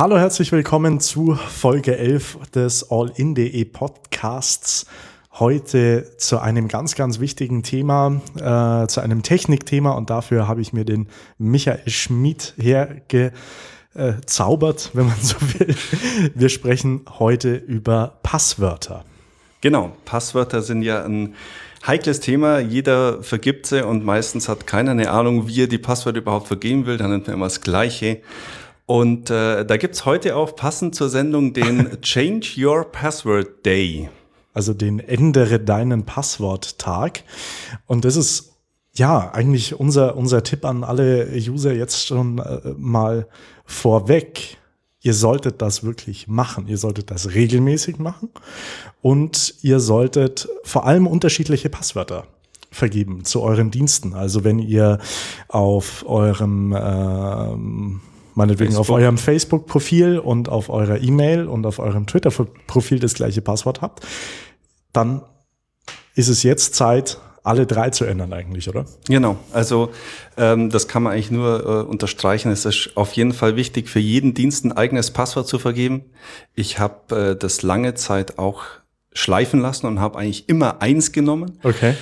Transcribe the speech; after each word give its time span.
Hallo, 0.00 0.16
herzlich 0.16 0.50
willkommen 0.50 0.98
zu 0.98 1.34
Folge 1.34 1.98
11 1.98 2.38
des 2.54 2.90
All-In.de 2.90 3.66
Podcasts. 3.66 4.86
Heute 5.32 6.16
zu 6.16 6.38
einem 6.38 6.68
ganz, 6.68 6.94
ganz 6.94 7.20
wichtigen 7.20 7.62
Thema, 7.62 8.22
äh, 8.36 8.86
zu 8.86 9.02
einem 9.02 9.22
Technikthema 9.22 9.90
und 9.90 10.08
dafür 10.08 10.48
habe 10.48 10.62
ich 10.62 10.72
mir 10.72 10.86
den 10.86 11.08
Michael 11.36 11.86
Schmid 11.86 12.54
hergezaubert, 12.56 14.92
wenn 14.94 15.04
man 15.04 15.20
so 15.20 15.36
will. 15.58 15.76
Wir 16.34 16.48
sprechen 16.48 17.02
heute 17.18 17.56
über 17.56 18.20
Passwörter. 18.22 19.04
Genau, 19.60 19.92
Passwörter 20.06 20.62
sind 20.62 20.80
ja 20.80 21.04
ein 21.04 21.34
heikles 21.86 22.20
Thema. 22.20 22.58
Jeder 22.58 23.22
vergibt 23.22 23.66
sie 23.66 23.86
und 23.86 24.02
meistens 24.02 24.48
hat 24.48 24.66
keiner 24.66 24.92
eine 24.92 25.10
Ahnung, 25.10 25.46
wie 25.46 25.64
er 25.64 25.66
die 25.66 25.76
Passwörter 25.76 26.20
überhaupt 26.20 26.46
vergeben 26.46 26.86
will. 26.86 26.96
Dann 26.96 27.10
nennt 27.10 27.26
man 27.26 27.36
immer 27.36 27.44
das 27.44 27.60
Gleiche. 27.60 28.22
Und 28.90 29.30
äh, 29.30 29.64
da 29.64 29.76
gibt's 29.76 30.04
heute 30.04 30.34
auch 30.34 30.56
passend 30.56 30.96
zur 30.96 31.08
Sendung 31.08 31.52
den 31.52 32.00
Change 32.02 32.54
Your 32.58 32.82
Password 32.82 33.64
Day. 33.64 34.10
Also 34.52 34.74
den 34.74 34.98
Ändere 34.98 35.60
deinen 35.60 36.06
Passwort-Tag. 36.06 37.22
Und 37.86 38.04
das 38.04 38.16
ist 38.16 38.56
ja 38.94 39.30
eigentlich 39.30 39.78
unser, 39.78 40.16
unser 40.16 40.42
Tipp 40.42 40.64
an 40.64 40.82
alle 40.82 41.28
User 41.36 41.72
jetzt 41.72 42.04
schon 42.04 42.40
äh, 42.40 42.74
mal 42.76 43.28
vorweg. 43.64 44.58
Ihr 45.02 45.14
solltet 45.14 45.62
das 45.62 45.84
wirklich 45.84 46.26
machen. 46.26 46.66
Ihr 46.66 46.76
solltet 46.76 47.12
das 47.12 47.32
regelmäßig 47.32 48.00
machen. 48.00 48.30
Und 49.02 49.54
ihr 49.62 49.78
solltet 49.78 50.48
vor 50.64 50.84
allem 50.84 51.06
unterschiedliche 51.06 51.70
Passwörter 51.70 52.26
vergeben 52.72 53.24
zu 53.24 53.40
euren 53.40 53.70
Diensten. 53.70 54.14
Also 54.14 54.42
wenn 54.42 54.58
ihr 54.58 54.98
auf 55.46 56.04
eurem 56.08 56.76
ähm, 56.76 58.00
meinetwegen 58.40 58.72
Facebook. 58.72 58.96
auf 58.96 59.00
eurem 59.02 59.18
Facebook-Profil 59.18 60.18
und 60.18 60.48
auf 60.48 60.70
eurer 60.70 61.00
E-Mail 61.00 61.46
und 61.46 61.66
auf 61.66 61.78
eurem 61.78 62.06
Twitter-Profil 62.06 62.98
das 62.98 63.14
gleiche 63.14 63.42
Passwort 63.42 63.82
habt, 63.82 64.06
dann 64.92 65.22
ist 66.14 66.28
es 66.28 66.42
jetzt 66.42 66.74
Zeit, 66.74 67.18
alle 67.42 67.66
drei 67.66 67.90
zu 67.90 68.04
ändern 68.04 68.32
eigentlich, 68.32 68.68
oder? 68.68 68.84
Genau, 69.06 69.36
also 69.52 69.90
ähm, 70.36 70.70
das 70.70 70.88
kann 70.88 71.02
man 71.02 71.12
eigentlich 71.12 71.30
nur 71.30 71.60
äh, 71.60 71.88
unterstreichen. 71.88 72.50
Es 72.50 72.64
ist 72.64 72.90
auf 72.96 73.12
jeden 73.12 73.32
Fall 73.32 73.56
wichtig, 73.56 73.88
für 73.88 74.00
jeden 74.00 74.34
Dienst 74.34 74.64
ein 74.64 74.72
eigenes 74.72 75.10
Passwort 75.10 75.46
zu 75.46 75.58
vergeben. 75.58 76.04
Ich 76.54 76.78
habe 76.78 77.30
äh, 77.30 77.36
das 77.36 77.62
lange 77.62 77.94
Zeit 77.94 78.38
auch 78.38 78.62
schleifen 79.12 79.60
lassen 79.60 79.86
und 79.86 80.00
habe 80.00 80.18
eigentlich 80.18 80.48
immer 80.48 80.82
eins 80.82 81.12
genommen. 81.12 81.58
Okay. 81.62 81.94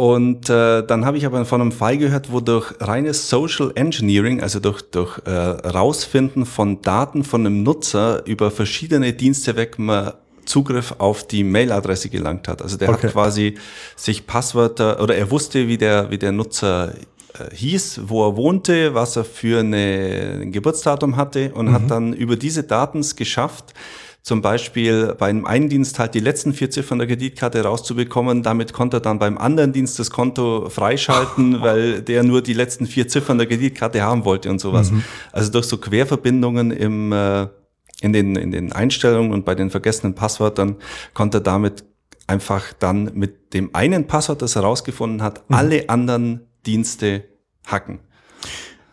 Und 0.00 0.48
äh, 0.48 0.82
dann 0.82 1.04
habe 1.04 1.18
ich 1.18 1.26
aber 1.26 1.44
von 1.44 1.60
einem 1.60 1.72
Fall 1.72 1.98
gehört, 1.98 2.32
wo 2.32 2.40
durch 2.40 2.72
reines 2.80 3.28
Social 3.28 3.70
Engineering, 3.74 4.40
also 4.40 4.58
durch, 4.58 4.80
durch 4.80 5.18
äh, 5.26 5.30
Rausfinden 5.30 6.46
von 6.46 6.80
Daten 6.80 7.22
von 7.22 7.44
einem 7.44 7.62
Nutzer 7.62 8.26
über 8.26 8.50
verschiedene 8.50 9.12
Dienste 9.12 9.56
weg 9.56 9.78
man 9.78 10.14
Zugriff 10.46 10.94
auf 10.96 11.26
die 11.26 11.44
Mailadresse 11.44 12.08
gelangt 12.08 12.48
hat. 12.48 12.62
Also 12.62 12.78
der 12.78 12.88
okay. 12.88 13.08
hat 13.08 13.12
quasi 13.12 13.58
sich 13.94 14.26
Passwörter 14.26 15.02
oder 15.02 15.16
er 15.16 15.30
wusste, 15.30 15.68
wie 15.68 15.76
der, 15.76 16.10
wie 16.10 16.16
der 16.16 16.32
Nutzer 16.32 16.94
äh, 17.38 17.54
hieß, 17.54 18.00
wo 18.04 18.26
er 18.26 18.38
wohnte, 18.38 18.94
was 18.94 19.16
er 19.16 19.24
für 19.24 19.60
eine, 19.60 20.38
ein 20.40 20.50
Geburtsdatum 20.50 21.16
hatte 21.16 21.52
und 21.52 21.66
mhm. 21.66 21.72
hat 21.72 21.90
dann 21.90 22.14
über 22.14 22.36
diese 22.36 22.62
Daten 22.62 23.04
geschafft, 23.16 23.74
zum 24.22 24.42
Beispiel 24.42 25.14
bei 25.18 25.28
einem 25.28 25.46
einen 25.46 25.68
Dienst 25.68 25.98
halt 25.98 26.14
die 26.14 26.20
letzten 26.20 26.52
vier 26.52 26.70
Ziffern 26.70 26.98
der 26.98 27.08
Kreditkarte 27.08 27.62
rauszubekommen. 27.62 28.42
Damit 28.42 28.72
konnte 28.72 28.98
er 28.98 29.00
dann 29.00 29.18
beim 29.18 29.38
anderen 29.38 29.72
Dienst 29.72 29.98
das 29.98 30.10
Konto 30.10 30.68
freischalten, 30.68 31.60
weil 31.62 32.02
der 32.02 32.22
nur 32.22 32.42
die 32.42 32.52
letzten 32.52 32.86
vier 32.86 33.08
Ziffern 33.08 33.38
der 33.38 33.46
Kreditkarte 33.46 34.02
haben 34.02 34.24
wollte 34.24 34.50
und 34.50 34.60
sowas. 34.60 34.90
Mhm. 34.90 35.04
Also 35.32 35.50
durch 35.52 35.66
so 35.66 35.78
Querverbindungen 35.78 36.70
im, 36.70 37.12
äh, 37.12 37.48
in, 38.02 38.12
den, 38.12 38.36
in 38.36 38.50
den 38.50 38.72
Einstellungen 38.72 39.32
und 39.32 39.44
bei 39.44 39.54
den 39.54 39.70
vergessenen 39.70 40.14
Passwörtern 40.14 40.76
konnte 41.14 41.38
er 41.38 41.42
damit 41.42 41.84
einfach 42.26 42.72
dann 42.78 43.10
mit 43.14 43.54
dem 43.54 43.74
einen 43.74 44.06
Passwort, 44.06 44.42
das 44.42 44.54
er 44.54 44.62
rausgefunden 44.62 45.22
hat, 45.22 45.48
mhm. 45.48 45.56
alle 45.56 45.88
anderen 45.88 46.46
Dienste 46.66 47.24
hacken. 47.66 48.00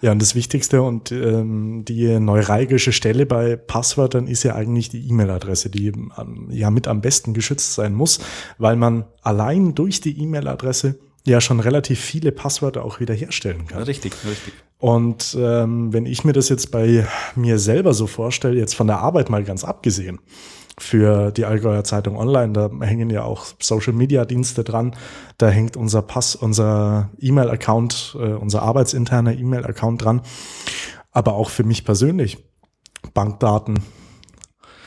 Ja, 0.01 0.11
und 0.11 0.21
das 0.21 0.35
Wichtigste 0.35 0.81
und 0.83 1.11
ähm, 1.11 1.83
die 1.85 2.19
neuralgische 2.19 2.91
Stelle 2.91 3.25
bei 3.25 3.55
Passwörtern 3.55 4.27
ist 4.27 4.43
ja 4.43 4.55
eigentlich 4.55 4.89
die 4.89 5.07
E-Mail-Adresse, 5.09 5.69
die 5.69 5.87
ähm, 5.87 6.47
ja 6.51 6.69
mit 6.69 6.87
am 6.87 7.01
besten 7.01 7.33
geschützt 7.33 7.73
sein 7.73 7.93
muss, 7.93 8.19
weil 8.57 8.75
man 8.75 9.05
allein 9.23 9.73
durch 9.73 9.99
die 10.01 10.21
E-Mail-Adresse 10.21 10.99
ja 11.25 11.41
schon 11.41 11.59
relativ 11.59 11.99
viele 11.99 12.31
Passwörter 12.31 12.85
auch 12.85 12.99
wiederherstellen 12.99 13.67
kann. 13.67 13.83
Richtig, 13.83 14.13
richtig. 14.29 14.53
Und 14.79 15.35
ähm, 15.39 15.91
wenn 15.91 16.05
ich 16.05 16.23
mir 16.23 16.33
das 16.33 16.49
jetzt 16.49 16.71
bei 16.71 17.07
mir 17.35 17.57
selber 17.57 17.93
so 17.93 18.05
vorstelle, 18.05 18.57
jetzt 18.57 18.75
von 18.75 18.87
der 18.87 18.99
Arbeit 18.99 19.29
mal 19.29 19.43
ganz 19.43 19.63
abgesehen, 19.63 20.19
für 20.79 21.31
die 21.31 21.45
Allgäuer 21.45 21.83
Zeitung 21.83 22.17
Online. 22.17 22.53
Da 22.53 22.69
hängen 22.81 23.09
ja 23.09 23.23
auch 23.23 23.45
Social 23.59 23.93
Media 23.93 24.25
Dienste 24.25 24.63
dran. 24.63 24.95
Da 25.37 25.49
hängt 25.49 25.75
unser 25.75 26.01
Pass, 26.01 26.35
unser 26.35 27.09
E-Mail-Account, 27.19 28.15
äh, 28.19 28.33
unser 28.33 28.61
arbeitsinterner 28.61 29.33
E-Mail-Account 29.33 30.03
dran. 30.03 30.21
Aber 31.11 31.33
auch 31.33 31.49
für 31.49 31.63
mich 31.63 31.83
persönlich. 31.83 32.37
Bankdaten. 33.13 33.83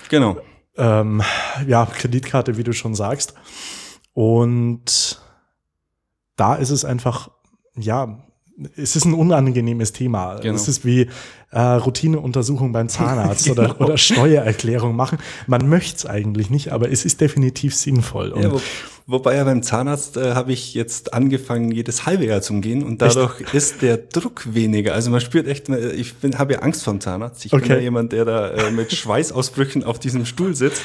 Genau. 0.08 0.36
Ähm, 0.76 1.22
ja, 1.66 1.86
Kreditkarte, 1.86 2.56
wie 2.56 2.64
du 2.64 2.72
schon 2.72 2.94
sagst. 2.94 3.34
Und 4.12 5.20
da 6.36 6.54
ist 6.54 6.70
es 6.70 6.84
einfach, 6.84 7.30
ja, 7.76 8.18
es 8.76 8.96
ist 8.96 9.04
ein 9.04 9.14
unangenehmes 9.14 9.92
Thema. 9.92 10.36
Genau. 10.36 10.54
Es 10.54 10.68
ist 10.68 10.84
wie 10.84 11.08
äh, 11.50 11.60
Routineuntersuchung 11.60 12.72
beim 12.72 12.88
Zahnarzt 12.88 13.44
genau. 13.46 13.62
oder, 13.62 13.80
oder 13.80 13.98
Steuererklärung 13.98 14.94
machen. 14.94 15.18
Man 15.46 15.68
möchte 15.68 15.96
es 15.96 16.06
eigentlich 16.06 16.50
nicht, 16.50 16.72
aber 16.72 16.90
es 16.90 17.04
ist 17.04 17.20
definitiv 17.20 17.74
sinnvoll. 17.74 18.34
Ja, 18.40 18.52
wo, 18.52 18.60
wobei 19.10 19.36
ja 19.36 19.44
beim 19.44 19.62
Zahnarzt 19.62 20.16
äh, 20.16 20.34
habe 20.34 20.52
ich 20.52 20.74
jetzt 20.74 21.14
angefangen, 21.14 21.70
jedes 21.70 22.06
halbe 22.06 22.26
Jahr 22.26 22.42
zu 22.42 22.60
gehen 22.60 22.82
und 22.82 23.02
dadurch 23.02 23.40
echt? 23.40 23.54
ist 23.54 23.82
der 23.82 23.96
Druck 23.96 24.54
weniger. 24.54 24.94
Also 24.94 25.10
man 25.10 25.20
spürt 25.20 25.46
echt, 25.46 25.68
ich 25.68 26.14
bin, 26.14 26.38
habe 26.38 26.54
ja 26.54 26.58
Angst 26.60 26.84
vom 26.84 27.00
Zahnarzt. 27.00 27.44
Ich 27.46 27.52
okay. 27.52 27.62
bin 27.62 27.72
ja 27.72 27.78
jemand, 27.78 28.12
der 28.12 28.24
da 28.24 28.50
äh, 28.50 28.70
mit 28.70 28.92
Schweißausbrüchen 28.92 29.84
auf 29.84 29.98
diesem 29.98 30.26
Stuhl 30.26 30.54
sitzt. 30.54 30.82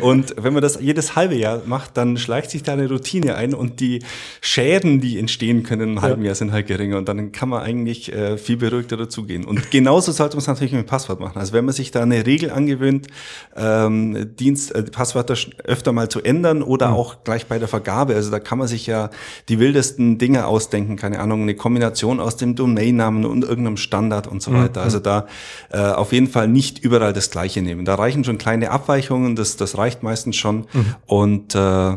Und 0.00 0.34
wenn 0.38 0.52
man 0.52 0.62
das 0.62 0.78
jedes 0.80 1.16
halbe 1.16 1.34
Jahr 1.34 1.62
macht, 1.66 1.96
dann 1.96 2.16
schleicht 2.16 2.50
sich 2.50 2.62
da 2.62 2.72
eine 2.72 2.88
Routine 2.88 3.34
ein 3.34 3.54
und 3.54 3.80
die 3.80 4.00
Schäden, 4.40 5.00
die 5.00 5.18
entstehen 5.18 5.62
können 5.62 5.96
im 5.96 6.02
halben 6.02 6.22
ja. 6.22 6.28
Jahr, 6.28 6.34
sind 6.34 6.52
halt 6.52 6.66
geringer. 6.66 6.98
Und 6.98 7.08
dann 7.08 7.32
kann 7.32 7.48
man 7.48 7.62
eigentlich 7.62 8.12
äh, 8.12 8.38
viel 8.38 8.56
beruhigter 8.56 8.96
dazugehen. 8.96 9.44
Und 9.44 9.70
genauso 9.70 10.08
genauso 10.08 10.12
sollte 10.12 10.36
man 10.36 10.40
es 10.42 10.46
natürlich 10.46 10.72
mit 10.72 10.82
dem 10.82 10.86
Passwort 10.86 11.20
machen. 11.20 11.38
Also 11.38 11.52
wenn 11.52 11.64
man 11.64 11.74
sich 11.74 11.90
da 11.90 12.02
eine 12.02 12.24
Regel 12.26 12.50
angewöhnt, 12.50 13.08
ähm, 13.56 14.36
Dienst, 14.36 14.74
äh, 14.74 14.82
Passwörter 14.84 15.34
öfter 15.64 15.92
mal 15.92 16.08
zu 16.08 16.22
ändern 16.22 16.62
oder 16.62 16.88
mhm. 16.88 16.94
auch 16.94 17.24
gleich 17.24 17.46
bei 17.46 17.58
der 17.58 17.67
Vergabe. 17.68 18.14
Also 18.14 18.30
da 18.30 18.40
kann 18.40 18.58
man 18.58 18.68
sich 18.68 18.86
ja 18.86 19.10
die 19.48 19.58
wildesten 19.58 20.18
Dinge 20.18 20.46
ausdenken, 20.46 20.96
keine 20.96 21.20
Ahnung, 21.20 21.42
eine 21.42 21.54
Kombination 21.54 22.20
aus 22.20 22.36
dem 22.36 22.54
Domainnamen 22.54 23.24
und 23.24 23.44
irgendeinem 23.44 23.76
Standard 23.76 24.26
und 24.26 24.42
so 24.42 24.50
mhm. 24.50 24.64
weiter. 24.64 24.82
Also 24.82 24.98
da 24.98 25.26
äh, 25.70 25.78
auf 25.78 26.12
jeden 26.12 26.28
Fall 26.28 26.48
nicht 26.48 26.78
überall 26.78 27.12
das 27.12 27.30
Gleiche 27.30 27.62
nehmen. 27.62 27.84
Da 27.84 27.94
reichen 27.94 28.24
schon 28.24 28.38
kleine 28.38 28.70
Abweichungen, 28.70 29.36
das, 29.36 29.56
das 29.56 29.78
reicht 29.78 30.02
meistens 30.02 30.36
schon. 30.36 30.66
Mhm. 30.72 30.94
Und 31.06 31.54
äh, 31.54 31.96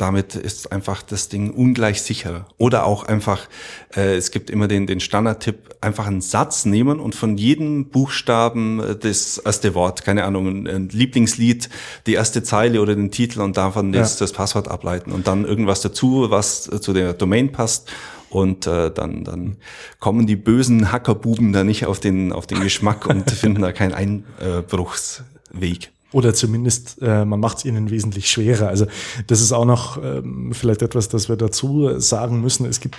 damit 0.00 0.34
ist 0.34 0.72
einfach 0.72 1.02
das 1.02 1.28
Ding 1.28 1.50
ungleich 1.50 2.00
sicherer. 2.00 2.46
Oder 2.56 2.86
auch 2.86 3.04
einfach, 3.04 3.48
äh, 3.94 4.16
es 4.16 4.30
gibt 4.30 4.48
immer 4.48 4.66
den, 4.66 4.86
den 4.86 5.00
Standardtipp, 5.00 5.76
einfach 5.82 6.06
einen 6.06 6.22
Satz 6.22 6.64
nehmen 6.64 7.00
und 7.00 7.14
von 7.14 7.36
jedem 7.36 7.90
Buchstaben 7.90 8.80
äh, 8.80 8.96
das 8.96 9.38
erste 9.38 9.74
Wort, 9.74 10.02
keine 10.02 10.24
Ahnung, 10.24 10.66
ein 10.66 10.88
Lieblingslied, 10.88 11.68
die 12.06 12.14
erste 12.14 12.42
Zeile 12.42 12.80
oder 12.80 12.94
den 12.94 13.10
Titel 13.10 13.42
und 13.42 13.58
davon 13.58 13.92
ja. 13.92 14.00
das, 14.00 14.16
das 14.16 14.32
Passwort 14.32 14.68
ableiten 14.68 15.12
und 15.12 15.26
dann 15.26 15.44
irgendwas 15.44 15.82
dazu, 15.82 16.30
was 16.30 16.62
zu 16.62 16.92
der 16.94 17.12
Domain 17.12 17.52
passt 17.52 17.90
und 18.30 18.66
äh, 18.66 18.90
dann 18.90 19.24
dann 19.24 19.56
kommen 19.98 20.26
die 20.26 20.36
bösen 20.36 20.92
Hackerbuben 20.92 21.52
da 21.52 21.64
nicht 21.64 21.84
auf 21.86 22.00
den 22.00 22.32
auf 22.32 22.46
den 22.46 22.60
Geschmack 22.60 23.06
und 23.06 23.30
finden 23.30 23.60
da 23.60 23.72
keinen 23.72 23.92
Einbruchsweg. 23.92 25.90
Oder 26.12 26.34
zumindest, 26.34 27.00
äh, 27.02 27.24
man 27.24 27.38
macht 27.38 27.58
es 27.58 27.64
ihnen 27.64 27.90
wesentlich 27.90 28.30
schwerer. 28.30 28.68
Also 28.68 28.86
das 29.26 29.40
ist 29.40 29.52
auch 29.52 29.64
noch 29.64 30.02
ähm, 30.02 30.52
vielleicht 30.52 30.82
etwas, 30.82 31.08
das 31.08 31.28
wir 31.28 31.36
dazu 31.36 31.98
sagen 32.00 32.40
müssen. 32.40 32.66
Es 32.66 32.80
gibt 32.80 32.96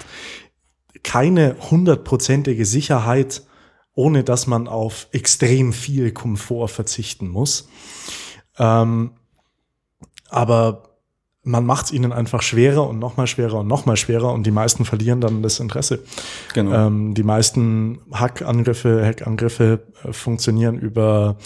keine 1.03 1.55
hundertprozentige 1.69 2.65
Sicherheit, 2.65 3.43
ohne 3.93 4.23
dass 4.23 4.47
man 4.47 4.67
auf 4.67 5.07
extrem 5.11 5.73
viel 5.73 6.11
Komfort 6.11 6.69
verzichten 6.69 7.27
muss. 7.27 7.67
Ähm, 8.57 9.11
aber 10.29 10.91
man 11.43 11.65
macht 11.65 11.85
es 11.85 11.91
ihnen 11.91 12.13
einfach 12.13 12.41
schwerer 12.41 12.87
und 12.87 12.99
nochmal 12.99 13.27
schwerer 13.27 13.59
und 13.59 13.67
nochmal 13.67 13.97
schwerer 13.97 14.31
und 14.31 14.45
die 14.45 14.51
meisten 14.51 14.85
verlieren 14.85 15.21
dann 15.21 15.41
das 15.41 15.59
Interesse. 15.59 16.03
Genau. 16.53 16.87
Ähm, 16.87 17.13
die 17.15 17.23
meisten 17.23 17.99
Hackangriffe, 18.13 19.03
Hackangriffe 19.05 19.87
äh, 20.03 20.13
funktionieren 20.13 20.77
über 20.77 21.37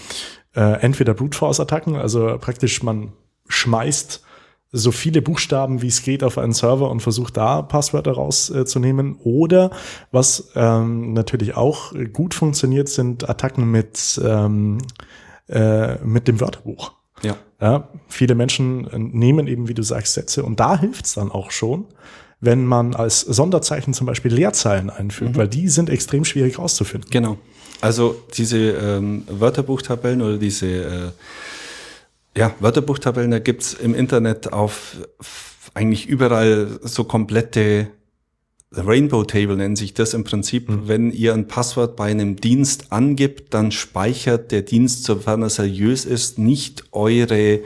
äh, 0.55 0.81
entweder 0.81 1.13
Brute 1.13 1.37
Force 1.37 1.59
Attacken, 1.59 1.95
also 1.95 2.37
praktisch 2.39 2.83
man 2.83 3.11
schmeißt 3.47 4.23
so 4.71 4.91
viele 4.91 5.21
Buchstaben 5.21 5.81
wie 5.81 5.87
es 5.87 6.03
geht 6.03 6.21
auf 6.23 6.37
einen 6.37 6.51
Server 6.51 6.89
und 6.89 6.99
versucht 6.99 7.37
da 7.37 7.61
Passwörter 7.61 8.11
rauszunehmen. 8.11 9.15
Äh, 9.15 9.23
oder 9.23 9.71
was 10.11 10.51
ähm, 10.55 11.13
natürlich 11.13 11.55
auch 11.55 11.93
gut 12.11 12.33
funktioniert, 12.33 12.89
sind 12.89 13.29
Attacken 13.29 13.71
mit 13.71 14.19
ähm, 14.23 14.79
äh, 15.47 15.95
mit 16.03 16.27
dem 16.27 16.41
Wörterbuch. 16.41 16.93
Ja. 17.21 17.37
ja. 17.61 17.87
Viele 18.07 18.35
Menschen 18.35 18.89
nehmen 19.13 19.47
eben, 19.47 19.67
wie 19.67 19.73
du 19.73 19.83
sagst, 19.83 20.13
Sätze 20.13 20.43
und 20.43 20.59
da 20.59 20.77
hilft 20.77 21.05
es 21.05 21.13
dann 21.13 21.31
auch 21.31 21.51
schon, 21.51 21.85
wenn 22.41 22.65
man 22.65 22.93
als 22.93 23.21
Sonderzeichen 23.21 23.93
zum 23.93 24.07
Beispiel 24.07 24.33
Leerzeilen 24.33 24.89
einfügt, 24.89 25.31
mhm. 25.31 25.37
weil 25.37 25.47
die 25.47 25.69
sind 25.69 25.89
extrem 25.89 26.25
schwierig 26.25 26.59
rauszufinden. 26.59 27.09
Genau. 27.09 27.37
Also 27.81 28.21
diese 28.35 28.57
ähm, 28.57 29.23
Wörterbuchtabellen 29.27 30.21
oder 30.21 30.37
diese 30.37 30.67
äh, 30.67 31.11
ja, 32.37 32.53
Wörterbuchtabellen, 32.59 33.31
da 33.31 33.39
gibt's 33.39 33.73
im 33.73 33.95
Internet 33.95 34.53
auf 34.53 34.97
eigentlich 35.73 36.07
überall 36.07 36.79
so 36.83 37.03
komplette 37.03 37.87
Rainbow 38.71 39.23
Table 39.23 39.55
nennt 39.55 39.77
sich 39.77 39.93
das 39.93 40.13
im 40.13 40.23
Prinzip. 40.23 40.69
Mhm. 40.69 40.87
Wenn 40.87 41.11
ihr 41.11 41.33
ein 41.33 41.47
Passwort 41.47 41.95
bei 41.95 42.05
einem 42.05 42.35
Dienst 42.35 42.91
angibt, 42.91 43.53
dann 43.53 43.71
speichert 43.71 44.51
der 44.51 44.63
Dienst, 44.63 45.03
sofern 45.03 45.41
er 45.41 45.49
seriös 45.49 46.05
ist, 46.05 46.37
nicht 46.39 46.83
eure 46.91 47.61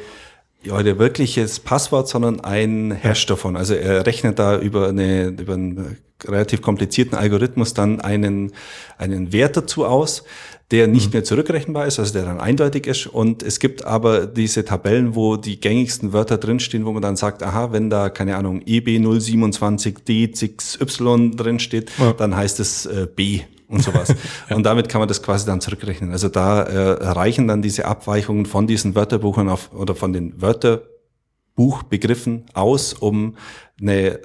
eure 0.67 0.99
wirkliches 0.99 1.59
Passwort, 1.59 2.07
sondern 2.07 2.41
ein 2.41 2.91
Hash 2.91 3.25
davon. 3.25 3.55
Also 3.55 3.73
er 3.73 4.05
rechnet 4.05 4.39
da 4.39 4.59
über, 4.59 4.89
eine, 4.89 5.27
über 5.27 5.53
einen 5.53 5.97
relativ 6.23 6.61
komplizierten 6.61 7.17
Algorithmus 7.17 7.73
dann 7.73 8.01
einen, 8.01 8.51
einen 8.97 9.31
Wert 9.31 9.55
dazu 9.55 9.85
aus 9.85 10.23
der 10.71 10.87
nicht 10.87 11.07
mhm. 11.07 11.13
mehr 11.13 11.23
zurückrechenbar 11.23 11.87
ist, 11.87 11.97
also 11.99 12.13
der 12.13 12.25
dann 12.25 12.39
eindeutig 12.39 12.85
ist. 12.85 13.07
Und 13.07 13.41
es 13.41 13.59
gibt 13.59 13.85
aber 13.85 14.27
diese 14.27 14.63
Tabellen, 14.65 15.15
wo 15.15 15.35
die 15.35 15.59
gängigsten 15.59 16.13
Wörter 16.13 16.37
drinstehen, 16.37 16.85
wo 16.85 16.91
man 16.91 17.01
dann 17.01 17.15
sagt, 17.15 17.41
aha, 17.41 17.71
wenn 17.71 17.89
da, 17.89 18.09
keine 18.09 18.35
Ahnung, 18.35 18.61
EB027D6Y 18.61 21.35
drinsteht, 21.35 21.89
ja. 21.97 22.13
dann 22.13 22.35
heißt 22.35 22.59
es 22.59 22.85
äh, 22.85 23.07
B 23.13 23.41
und 23.69 23.83
sowas. 23.83 24.13
Und 24.49 24.63
damit 24.63 24.89
kann 24.89 24.99
man 24.99 25.07
das 25.07 25.23
quasi 25.23 25.45
dann 25.45 25.61
zurückrechnen. 25.61 26.11
Also 26.11 26.27
da 26.27 26.63
äh, 26.63 27.11
reichen 27.11 27.47
dann 27.47 27.61
diese 27.61 27.85
Abweichungen 27.85 28.45
von 28.45 28.67
diesen 28.67 28.95
Wörterbuchern 28.95 29.47
auf, 29.47 29.71
oder 29.73 29.95
von 29.95 30.11
den 30.11 30.41
Wörterbuchbegriffen 30.41 32.47
aus, 32.53 32.91
um 32.93 33.37
eine 33.79 34.19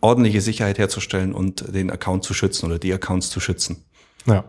ordentliche 0.00 0.40
Sicherheit 0.40 0.78
herzustellen 0.78 1.34
und 1.34 1.74
den 1.74 1.90
Account 1.90 2.24
zu 2.24 2.32
schützen 2.34 2.66
oder 2.66 2.78
die 2.78 2.92
Accounts 2.92 3.30
zu 3.30 3.40
schützen. 3.40 3.84
Ja. 4.26 4.44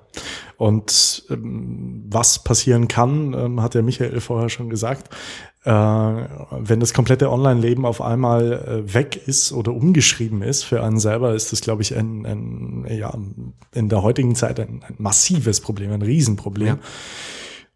Und 0.58 1.26
ähm, 1.30 2.04
was 2.08 2.44
passieren 2.44 2.88
kann, 2.88 3.34
ähm, 3.34 3.62
hat 3.62 3.74
der 3.74 3.84
Michael 3.84 4.22
vorher 4.22 4.50
schon 4.50 4.70
gesagt, 4.70 5.14
wenn 5.66 6.80
das 6.80 6.94
komplette 6.94 7.32
Online-Leben 7.32 7.86
auf 7.86 8.00
einmal 8.00 8.54
äh, 8.54 8.94
weg 8.94 9.20
ist 9.26 9.52
oder 9.52 9.74
umgeschrieben 9.74 10.44
ist 10.44 10.64
für 10.64 10.84
einen 10.84 11.00
selber, 11.00 11.34
ist 11.34 11.52
das, 11.52 11.62
glaube 11.62 11.82
ich, 11.82 11.96
ein, 11.96 12.24
ein, 12.26 12.86
ja, 12.88 13.12
in 13.74 13.90
der 13.90 14.04
heutigen 14.04 14.36
Zeit 14.36 14.60
ein, 14.60 14.84
ein 14.88 14.96
massives 15.00 15.62
Problem, 15.62 15.92
ein 15.92 16.04
Riesenproblem. 16.04 16.68
Ja. 16.68 16.78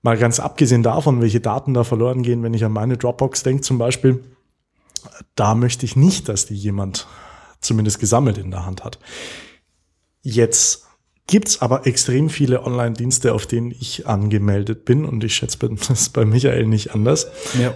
Mal 0.04 0.18
ganz 0.18 0.40
abgesehen 0.40 0.84
davon, 0.84 1.20
welche 1.20 1.40
Daten 1.40 1.74
da 1.74 1.84
verloren 1.84 2.22
gehen, 2.22 2.44
wenn 2.44 2.54
ich 2.54 2.64
an 2.64 2.72
meine 2.72 2.96
Dropbox 2.96 3.42
denke 3.42 3.64
zum 3.64 3.80
Beispiel, 3.80 4.24
da 5.34 5.56
möchte 5.56 5.86
ich 5.86 5.96
nicht, 5.96 6.30
dass 6.30 6.46
die 6.46 6.56
jemand 6.56 7.08
zumindest 7.60 8.00
gesammelt 8.00 8.38
in 8.38 8.52
der 8.52 8.68
Hand 8.68 8.84
hat. 8.84 9.00
Jetzt 10.22 10.89
Gibt's 11.30 11.62
aber 11.62 11.86
extrem 11.86 12.32
viele 12.32 12.64
Online-Dienste, 12.64 13.36
auf 13.36 13.46
denen 13.46 13.70
ich 13.70 14.08
angemeldet 14.08 14.84
bin 14.84 15.06
und 15.06 15.24
ich 15.24 15.36
schätze, 15.36 15.60
das 15.70 15.90
ist 15.92 16.14
bei 16.14 16.26
Michael 16.26 16.66
nicht 16.66 16.96
anders. 16.96 17.28
Ja. 17.62 17.76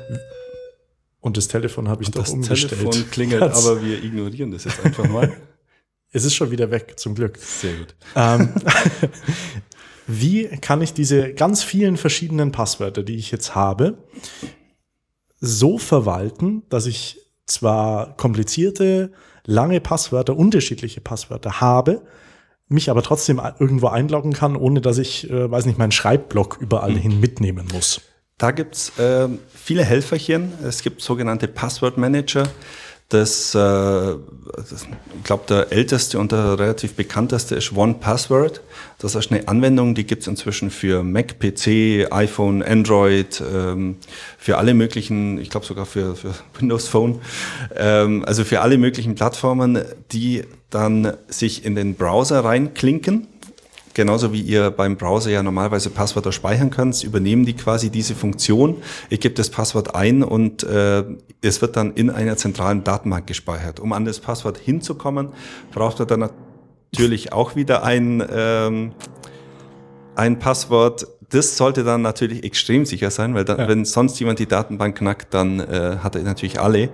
Und 1.20 1.38
das 1.38 1.50
Telefon 1.50 1.88
habe 1.88 2.02
ich 2.02 2.08
und 2.08 2.16
doch 2.16 2.24
das 2.24 2.32
umgestellt. 2.32 2.72
Das 2.72 2.80
Telefon 2.80 3.12
klingelt, 3.12 3.42
Hat's. 3.44 3.68
aber 3.68 3.86
wir 3.86 4.04
ignorieren 4.04 4.50
das 4.50 4.64
jetzt 4.64 4.84
einfach 4.84 5.08
mal. 5.08 5.32
es 6.12 6.26
ist 6.26 6.34
schon 6.34 6.50
wieder 6.50 6.72
weg, 6.72 6.96
zum 6.98 7.14
Glück. 7.14 7.38
Sehr 7.38 7.76
gut. 7.76 7.96
Ähm, 8.16 8.56
wie 10.08 10.48
kann 10.48 10.82
ich 10.82 10.94
diese 10.94 11.32
ganz 11.36 11.62
vielen 11.62 11.98
verschiedenen 11.98 12.52
Passwörter, 12.52 13.04
die 13.04 13.18
ich 13.18 13.30
jetzt 13.30 13.54
habe, 13.54 14.00
so 15.40 15.78
verwalten, 15.78 16.64
dass 16.70 16.88
ich 16.88 17.20
zwar 17.46 18.18
komplizierte, 18.18 19.12
lange 19.46 19.80
Passwörter, 19.80 20.36
unterschiedliche 20.36 21.02
Passwörter 21.02 21.62
habe, 21.62 22.02
mich 22.74 22.90
aber 22.90 23.02
trotzdem 23.02 23.40
irgendwo 23.60 23.88
einloggen 23.88 24.34
kann, 24.34 24.56
ohne 24.56 24.82
dass 24.82 24.98
ich, 24.98 25.30
äh, 25.30 25.50
weiß 25.50 25.66
nicht, 25.66 25.78
meinen 25.78 25.92
Schreibblock 25.92 26.58
überall 26.60 26.92
mhm. 26.92 26.98
hin 26.98 27.20
mitnehmen 27.20 27.68
muss. 27.72 28.02
Da 28.38 28.52
gibt's 28.52 28.98
äh, 29.00 29.30
viele 29.54 29.86
Helferchen. 29.86 30.52
Es 30.64 30.82
gibt 30.82 31.02
sogenannte 31.02 31.48
Passwort-Manager. 31.48 32.50
Das, 33.14 33.54
äh, 33.54 33.60
das, 33.60 34.88
ich 35.18 35.24
glaube, 35.24 35.44
der 35.48 35.72
älteste 35.72 36.18
und 36.18 36.32
der 36.32 36.58
relativ 36.58 36.96
bekannteste 36.96 37.54
ist 37.54 37.72
One 37.74 37.94
Password. 38.00 38.62
Das 38.98 39.14
ist 39.14 39.32
eine 39.32 39.48
Anwendung, 39.48 39.94
die 39.94 40.04
gibt's 40.04 40.26
inzwischen 40.26 40.72
für 40.72 41.04
Mac, 41.04 41.38
PC, 41.38 42.12
iPhone, 42.12 42.64
Android, 42.64 43.40
ähm, 43.54 43.98
für 44.40 44.58
alle 44.58 44.74
möglichen, 44.74 45.38
ich 45.38 45.52
glaube 45.52 45.64
sogar 45.64 45.86
für, 45.86 46.16
für 46.16 46.34
Windows 46.60 46.88
Phone, 46.88 47.22
ähm, 47.76 48.26
also 48.26 48.44
für 48.44 48.62
alle 48.62 48.80
möglichen 48.80 49.14
Plattformen, 49.14 49.84
die 50.12 50.44
dann 50.72 51.14
sich 51.28 51.66
in 51.66 51.76
den 51.76 51.94
Browser 51.94 52.44
reinklinken 52.44 53.28
genauso 53.94 54.34
wie 54.34 54.42
ihr 54.42 54.72
beim 54.72 54.98
Browser 54.98 55.32
ja 55.32 55.44
normalerweise 55.44 55.90
Passwörter 55.90 56.32
speichern 56.32 56.70
könnt, 56.70 57.04
übernehmen 57.04 57.46
die 57.46 57.54
quasi 57.54 57.90
diese 57.90 58.16
Funktion. 58.16 58.78
Ich 59.10 59.20
gebe 59.20 59.36
das 59.36 59.50
Passwort 59.50 59.96
ein 59.96 60.24
und 60.24 60.64
äh, 60.64 61.04
es 61.42 61.62
wird 61.62 61.76
dann 61.76 61.94
in 61.94 62.10
einer 62.10 62.38
zentralen 62.38 62.84
Datenbank 62.84 63.28
gespeichert. 63.28 63.80
Um 63.80 63.94
an 63.94 64.06
das 64.06 64.20
Passwort 64.20 64.58
hinzukommen, 64.58 65.30
braucht 65.72 66.00
er 66.00 66.06
dann 66.06 66.30
natürlich 66.92 67.34
auch 67.34 67.56
wieder 67.56 67.84
ein, 67.84 68.24
ähm, 68.32 68.92
ein 70.16 70.40
Passwort, 70.40 71.08
das 71.34 71.58
sollte 71.58 71.84
dann 71.84 72.02
natürlich 72.02 72.44
extrem 72.44 72.86
sicher 72.86 73.10
sein, 73.10 73.34
weil 73.34 73.44
dann, 73.44 73.58
ja. 73.58 73.68
wenn 73.68 73.86
sonst 73.86 74.20
jemand 74.20 74.40
die 74.40 74.46
Datenbank 74.46 74.98
knackt, 74.98 75.34
dann 75.34 75.60
äh, 75.60 75.98
hat 76.04 76.16
er 76.16 76.22
natürlich 76.22 76.60
alle. 76.60 76.90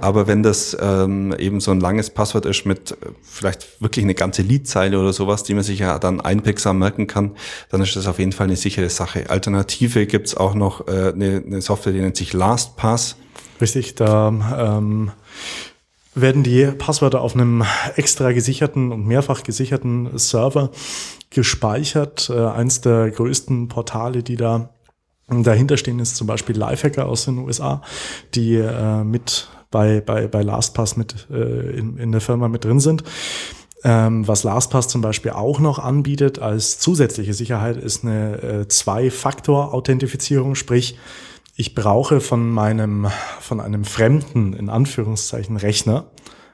Aber 0.00 0.26
wenn 0.26 0.42
das 0.42 0.76
ähm, 0.80 1.34
eben 1.38 1.60
so 1.60 1.70
ein 1.70 1.80
langes 1.80 2.10
Passwort 2.10 2.46
ist 2.46 2.66
mit 2.66 2.92
äh, 2.92 2.96
vielleicht 3.22 3.80
wirklich 3.80 4.04
eine 4.04 4.14
ganze 4.14 4.42
Liedzeile 4.42 4.98
oder 4.98 5.12
sowas, 5.12 5.44
die 5.44 5.54
man 5.54 5.62
sich 5.62 5.78
ja 5.78 5.98
dann 5.98 6.20
einprägsam 6.20 6.78
merken 6.78 7.06
kann, 7.06 7.36
dann 7.70 7.80
ist 7.80 7.94
das 7.94 8.06
auf 8.08 8.18
jeden 8.18 8.32
Fall 8.32 8.48
eine 8.48 8.56
sichere 8.56 8.90
Sache. 8.90 9.30
Alternative 9.30 10.06
gibt's 10.06 10.36
auch 10.36 10.54
noch 10.54 10.88
äh, 10.88 11.12
eine, 11.14 11.42
eine 11.46 11.62
Software, 11.62 11.92
die 11.92 12.00
nennt 12.00 12.16
sich 12.16 12.32
LastPass. 12.32 13.16
Richtig, 13.60 13.94
da 13.94 14.78
ähm, 14.78 15.12
werden 16.16 16.42
die 16.42 16.66
Passwörter 16.66 17.20
auf 17.20 17.34
einem 17.34 17.62
extra 17.94 18.32
gesicherten 18.32 18.90
und 18.90 19.06
mehrfach 19.06 19.42
gesicherten 19.42 20.18
Server 20.18 20.70
gespeichert. 21.30 22.30
Äh, 22.30 22.46
eins 22.46 22.80
der 22.80 23.10
größten 23.10 23.68
Portale, 23.68 24.22
die 24.22 24.36
da 24.36 24.70
dahinter 25.28 25.76
stehen, 25.76 25.98
ist 25.98 26.16
zum 26.16 26.26
Beispiel 26.26 26.56
Lifehacker 26.56 27.06
aus 27.06 27.24
den 27.24 27.38
USA, 27.38 27.82
die 28.34 28.54
äh, 28.54 29.04
mit 29.04 29.48
bei, 29.70 30.00
bei, 30.00 30.28
bei 30.28 30.42
LastPass 30.42 30.96
mit 30.96 31.26
äh, 31.30 31.76
in, 31.76 31.98
in 31.98 32.12
der 32.12 32.20
Firma 32.20 32.48
mit 32.48 32.64
drin 32.64 32.80
sind. 32.80 33.04
Ähm, 33.84 34.26
was 34.26 34.42
LastPass 34.42 34.88
zum 34.88 35.02
Beispiel 35.02 35.32
auch 35.32 35.60
noch 35.60 35.78
anbietet 35.78 36.38
als 36.38 36.78
zusätzliche 36.78 37.34
Sicherheit, 37.34 37.76
ist 37.76 38.04
eine 38.04 38.42
äh, 38.42 38.68
Zwei-Faktor-Authentifizierung, 38.68 40.54
sprich, 40.54 40.96
ich 41.56 41.74
brauche 41.74 42.20
von 42.20 42.50
meinem, 42.50 43.08
von 43.40 43.60
einem 43.60 43.84
fremden, 43.84 44.52
in 44.52 44.68
Anführungszeichen, 44.68 45.56
Rechner, 45.56 46.10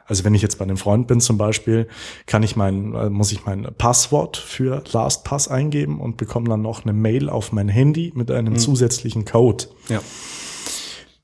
also 0.07 0.25
wenn 0.25 0.35
ich 0.35 0.43
jetzt 0.43 0.59
bei 0.59 0.65
einem 0.65 0.77
Freund 0.77 1.07
bin 1.07 1.21
zum 1.21 1.39
Beispiel, 1.39 1.89
kann 2.27 2.43
ich 2.43 2.57
mein, 2.57 2.95
äh, 2.95 3.11
muss 3.11 3.33
ich 3.33 3.47
mein 3.47 3.69
Passwort 3.79 4.37
für 4.37 4.83
LastPass 4.93 5.49
eingeben 5.49 6.01
und 6.01 6.17
bekomme 6.17 6.49
dann 6.49 6.63
noch 6.63 6.85
eine 6.85 6.93
Mail 6.93 7.29
auf 7.29 7.53
mein 7.53 7.69
Handy 7.69 8.13
mit 8.15 8.31
einem 8.31 8.55
mhm. 8.55 8.59
zusätzlichen 8.59 9.25
Code. 9.25 9.67
Ja. 9.89 10.01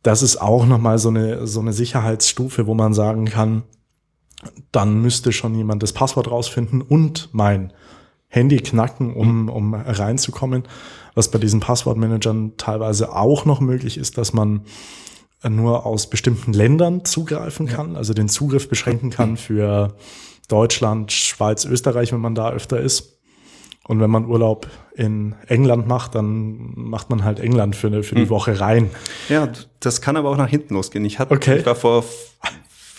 Das 0.02 0.22
ist 0.22 0.40
auch 0.40 0.64
nochmal 0.64 0.98
so 0.98 1.08
eine, 1.10 1.46
so 1.46 1.60
eine 1.60 1.72
Sicherheitsstufe, 1.72 2.66
wo 2.66 2.74
man 2.74 2.94
sagen 2.94 3.26
kann, 3.26 3.64
dann 4.72 5.02
müsste 5.02 5.32
schon 5.32 5.54
jemand 5.54 5.82
das 5.82 5.92
Passwort 5.92 6.30
rausfinden 6.30 6.80
und 6.80 7.28
mein 7.32 7.72
Handy 8.28 8.58
knacken, 8.58 9.14
um, 9.14 9.48
um 9.48 9.74
reinzukommen. 9.74 10.64
Was 11.18 11.32
bei 11.32 11.40
diesen 11.40 11.58
Passwortmanagern 11.58 12.52
teilweise 12.58 13.12
auch 13.12 13.44
noch 13.44 13.58
möglich 13.58 13.98
ist, 13.98 14.18
dass 14.18 14.32
man 14.32 14.60
nur 15.42 15.84
aus 15.84 16.08
bestimmten 16.08 16.52
Ländern 16.52 17.04
zugreifen 17.04 17.66
kann, 17.66 17.96
also 17.96 18.14
den 18.14 18.28
Zugriff 18.28 18.68
beschränken 18.68 19.10
kann 19.10 19.36
für 19.36 19.96
Deutschland, 20.46 21.10
Schweiz, 21.10 21.64
Österreich, 21.64 22.12
wenn 22.12 22.20
man 22.20 22.36
da 22.36 22.52
öfter 22.52 22.80
ist. 22.80 23.18
Und 23.88 23.98
wenn 23.98 24.10
man 24.10 24.26
Urlaub 24.26 24.68
in 24.94 25.34
England 25.48 25.88
macht, 25.88 26.14
dann 26.14 26.74
macht 26.76 27.10
man 27.10 27.24
halt 27.24 27.40
England 27.40 27.74
für, 27.74 27.88
eine, 27.88 28.04
für 28.04 28.14
die 28.14 28.22
hm. 28.22 28.30
Woche 28.30 28.60
rein. 28.60 28.88
Ja, 29.28 29.48
das 29.80 30.00
kann 30.00 30.16
aber 30.16 30.30
auch 30.30 30.36
nach 30.36 30.48
hinten 30.48 30.74
losgehen. 30.74 31.04
Ich, 31.04 31.18
hatte, 31.18 31.34
okay. 31.34 31.58
ich 31.58 31.66
war 31.66 31.74
vor 31.74 32.04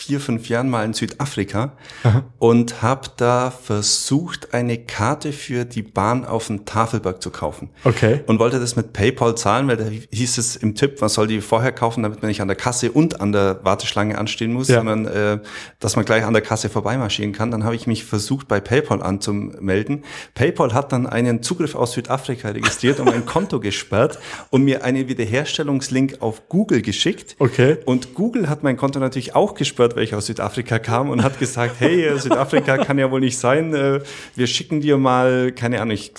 vier, 0.10 0.20
fünf 0.20 0.50
Jahren 0.50 0.72
mal 0.72 0.84
in 0.86 0.94
Südafrika 0.94 1.74
Aha. 2.01 2.24
und 2.39 2.82
habe 2.82 3.10
da 3.18 3.51
versucht, 3.51 4.56
eine 4.56 4.80
Karte 4.80 5.32
für 5.32 5.66
die 5.66 5.84
Bahn 5.84 6.25
auf 6.25 6.48
den 6.48 6.66
Tafelberg 6.66 7.22
zu 7.22 7.30
kaufen. 7.30 7.70
Okay. 7.84 8.22
Und 8.25 8.39
wollte 8.39 8.60
das 8.60 8.75
mit 8.75 8.92
PayPal 8.92 9.36
zahlen, 9.36 9.68
weil 9.68 9.78
da 9.78 9.86
hieß 9.86 10.39
es 10.39 10.56
im 10.56 10.74
Tipp, 10.74 11.00
man 11.00 11.12
soll 11.12 11.28
die 11.28 11.42
vorher 11.42 11.72
kaufen, 11.72 12.01
damit 12.01 12.24
man 12.24 12.30
nicht 12.30 12.42
an 12.42 12.48
der 12.48 12.58
Kasse 12.58 12.92
und 12.92 13.22
an 13.22 13.32
der 13.34 13.60
Warteschlange 13.63 14.18
anstehen 14.18 14.51
muss, 14.51 14.68
ja. 14.68 14.78
sondern 14.78 15.06
äh, 15.06 15.39
dass 15.78 15.96
man 15.96 16.06
gleich 16.06 16.24
an 16.24 16.34
der 16.34 16.42
Kasse 16.42 16.70
vorbeimarschieren 16.70 17.32
kann. 17.32 17.51
Dann 17.51 17.63
habe 17.63 17.75
ich 17.75 17.86
mich 17.86 18.04
versucht, 18.04 18.48
bei 18.48 18.60
PayPal 18.60 19.04
anzumelden. 19.04 20.06
PayPal 20.34 20.74
hat 20.74 20.92
dann 20.92 21.06
einen 21.06 21.44
Zugriff 21.44 21.75
aus 21.75 21.92
Südafrika 21.92 22.50
registriert 22.50 23.00
und 23.00 23.06
mein 23.06 23.28
Konto 23.28 23.60
gesperrt 23.60 24.18
und 24.50 24.63
mir 24.63 24.84
einen 24.84 25.08
Wiederherstellungslink 25.08 26.18
auf 26.22 26.50
Google 26.50 26.82
geschickt. 26.82 27.36
Okay. 27.38 27.78
Und 27.86 28.16
Google 28.16 28.50
hat 28.50 28.63
mein 28.63 28.75
Konto 28.75 29.00
natürlich 29.00 29.36
auch 29.36 29.54
gesperrt, 29.54 29.96
ich 30.03 30.15
aus 30.15 30.25
Südafrika 30.27 30.79
kam 30.79 31.10
und 31.10 31.24
hat 31.24 31.39
gesagt, 31.39 31.75
hey, 31.79 32.06
äh, 32.06 32.18
Südafrika 32.18 32.77
kann 32.77 32.98
ja 32.98 33.12
wohl 33.12 33.20
nicht 33.20 33.38
sein. 33.38 33.74
Äh, 33.74 34.01
wir 34.36 34.48
schicken 34.48 34.82
dir 34.82 34.98
mal, 34.98 35.51
keine 35.51 35.82
Ahnung, 35.82 35.96
ich, 35.96 36.13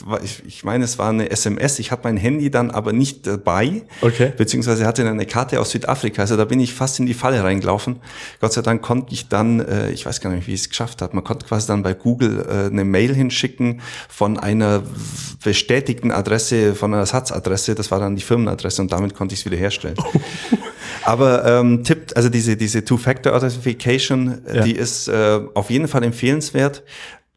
ich 0.46 0.64
meine, 0.64 0.84
es 0.84 0.98
war 0.98 1.10
eine 1.10 1.30
SMS. 1.30 1.78
Ich 1.78 1.90
hatte 1.90 2.02
mein 2.04 2.16
Handy 2.16 2.50
dann 2.50 2.70
aber 2.70 2.92
nicht 2.92 3.26
dabei. 3.26 3.82
Okay. 4.00 4.32
Beziehungsweise 4.36 4.86
hatte 4.86 5.06
eine 5.06 5.26
Karte 5.26 5.60
aus 5.60 5.70
Südafrika. 5.70 6.22
Also 6.22 6.36
da 6.36 6.44
bin 6.44 6.60
ich 6.60 6.74
fast 6.74 6.98
in 6.98 7.06
die 7.06 7.14
Falle 7.14 7.42
reingelaufen. 7.42 7.96
Gott 8.40 8.52
sei 8.52 8.62
Dank 8.62 8.82
konnte 8.82 9.12
ich 9.12 9.28
dann, 9.28 9.60
äh, 9.60 9.90
ich 9.90 10.06
weiß 10.06 10.20
gar 10.20 10.30
nicht, 10.30 10.46
wie 10.46 10.54
ich 10.54 10.60
es 10.60 10.68
geschafft 10.68 11.02
habe. 11.02 11.14
Man 11.14 11.24
konnte 11.24 11.46
quasi 11.46 11.66
dann 11.66 11.82
bei 11.82 11.94
Google 11.94 12.46
eine 12.50 12.84
Mail 12.84 13.14
hinschicken 13.14 13.80
von 14.08 14.38
einer 14.38 14.82
bestätigten 15.42 16.10
Adresse, 16.10 16.74
von 16.74 16.92
einer 16.92 17.00
Ersatzadresse. 17.00 17.74
Das 17.74 17.90
war 17.90 18.00
dann 18.00 18.16
die 18.16 18.22
Firmenadresse 18.22 18.82
und 18.82 18.92
damit 18.92 19.14
konnte 19.14 19.34
ich 19.34 19.40
es 19.40 19.46
wieder 19.46 19.56
herstellen. 19.56 19.96
Aber 21.04 21.44
ähm, 21.46 21.84
Tipp, 21.84 22.12
also 22.14 22.28
diese, 22.28 22.56
diese 22.56 22.84
Two-Factor-Authentification, 22.84 24.42
ja. 24.52 24.62
die 24.62 24.72
ist 24.72 25.08
äh, 25.08 25.40
auf 25.54 25.70
jeden 25.70 25.88
Fall 25.88 26.02
empfehlenswert. 26.02 26.82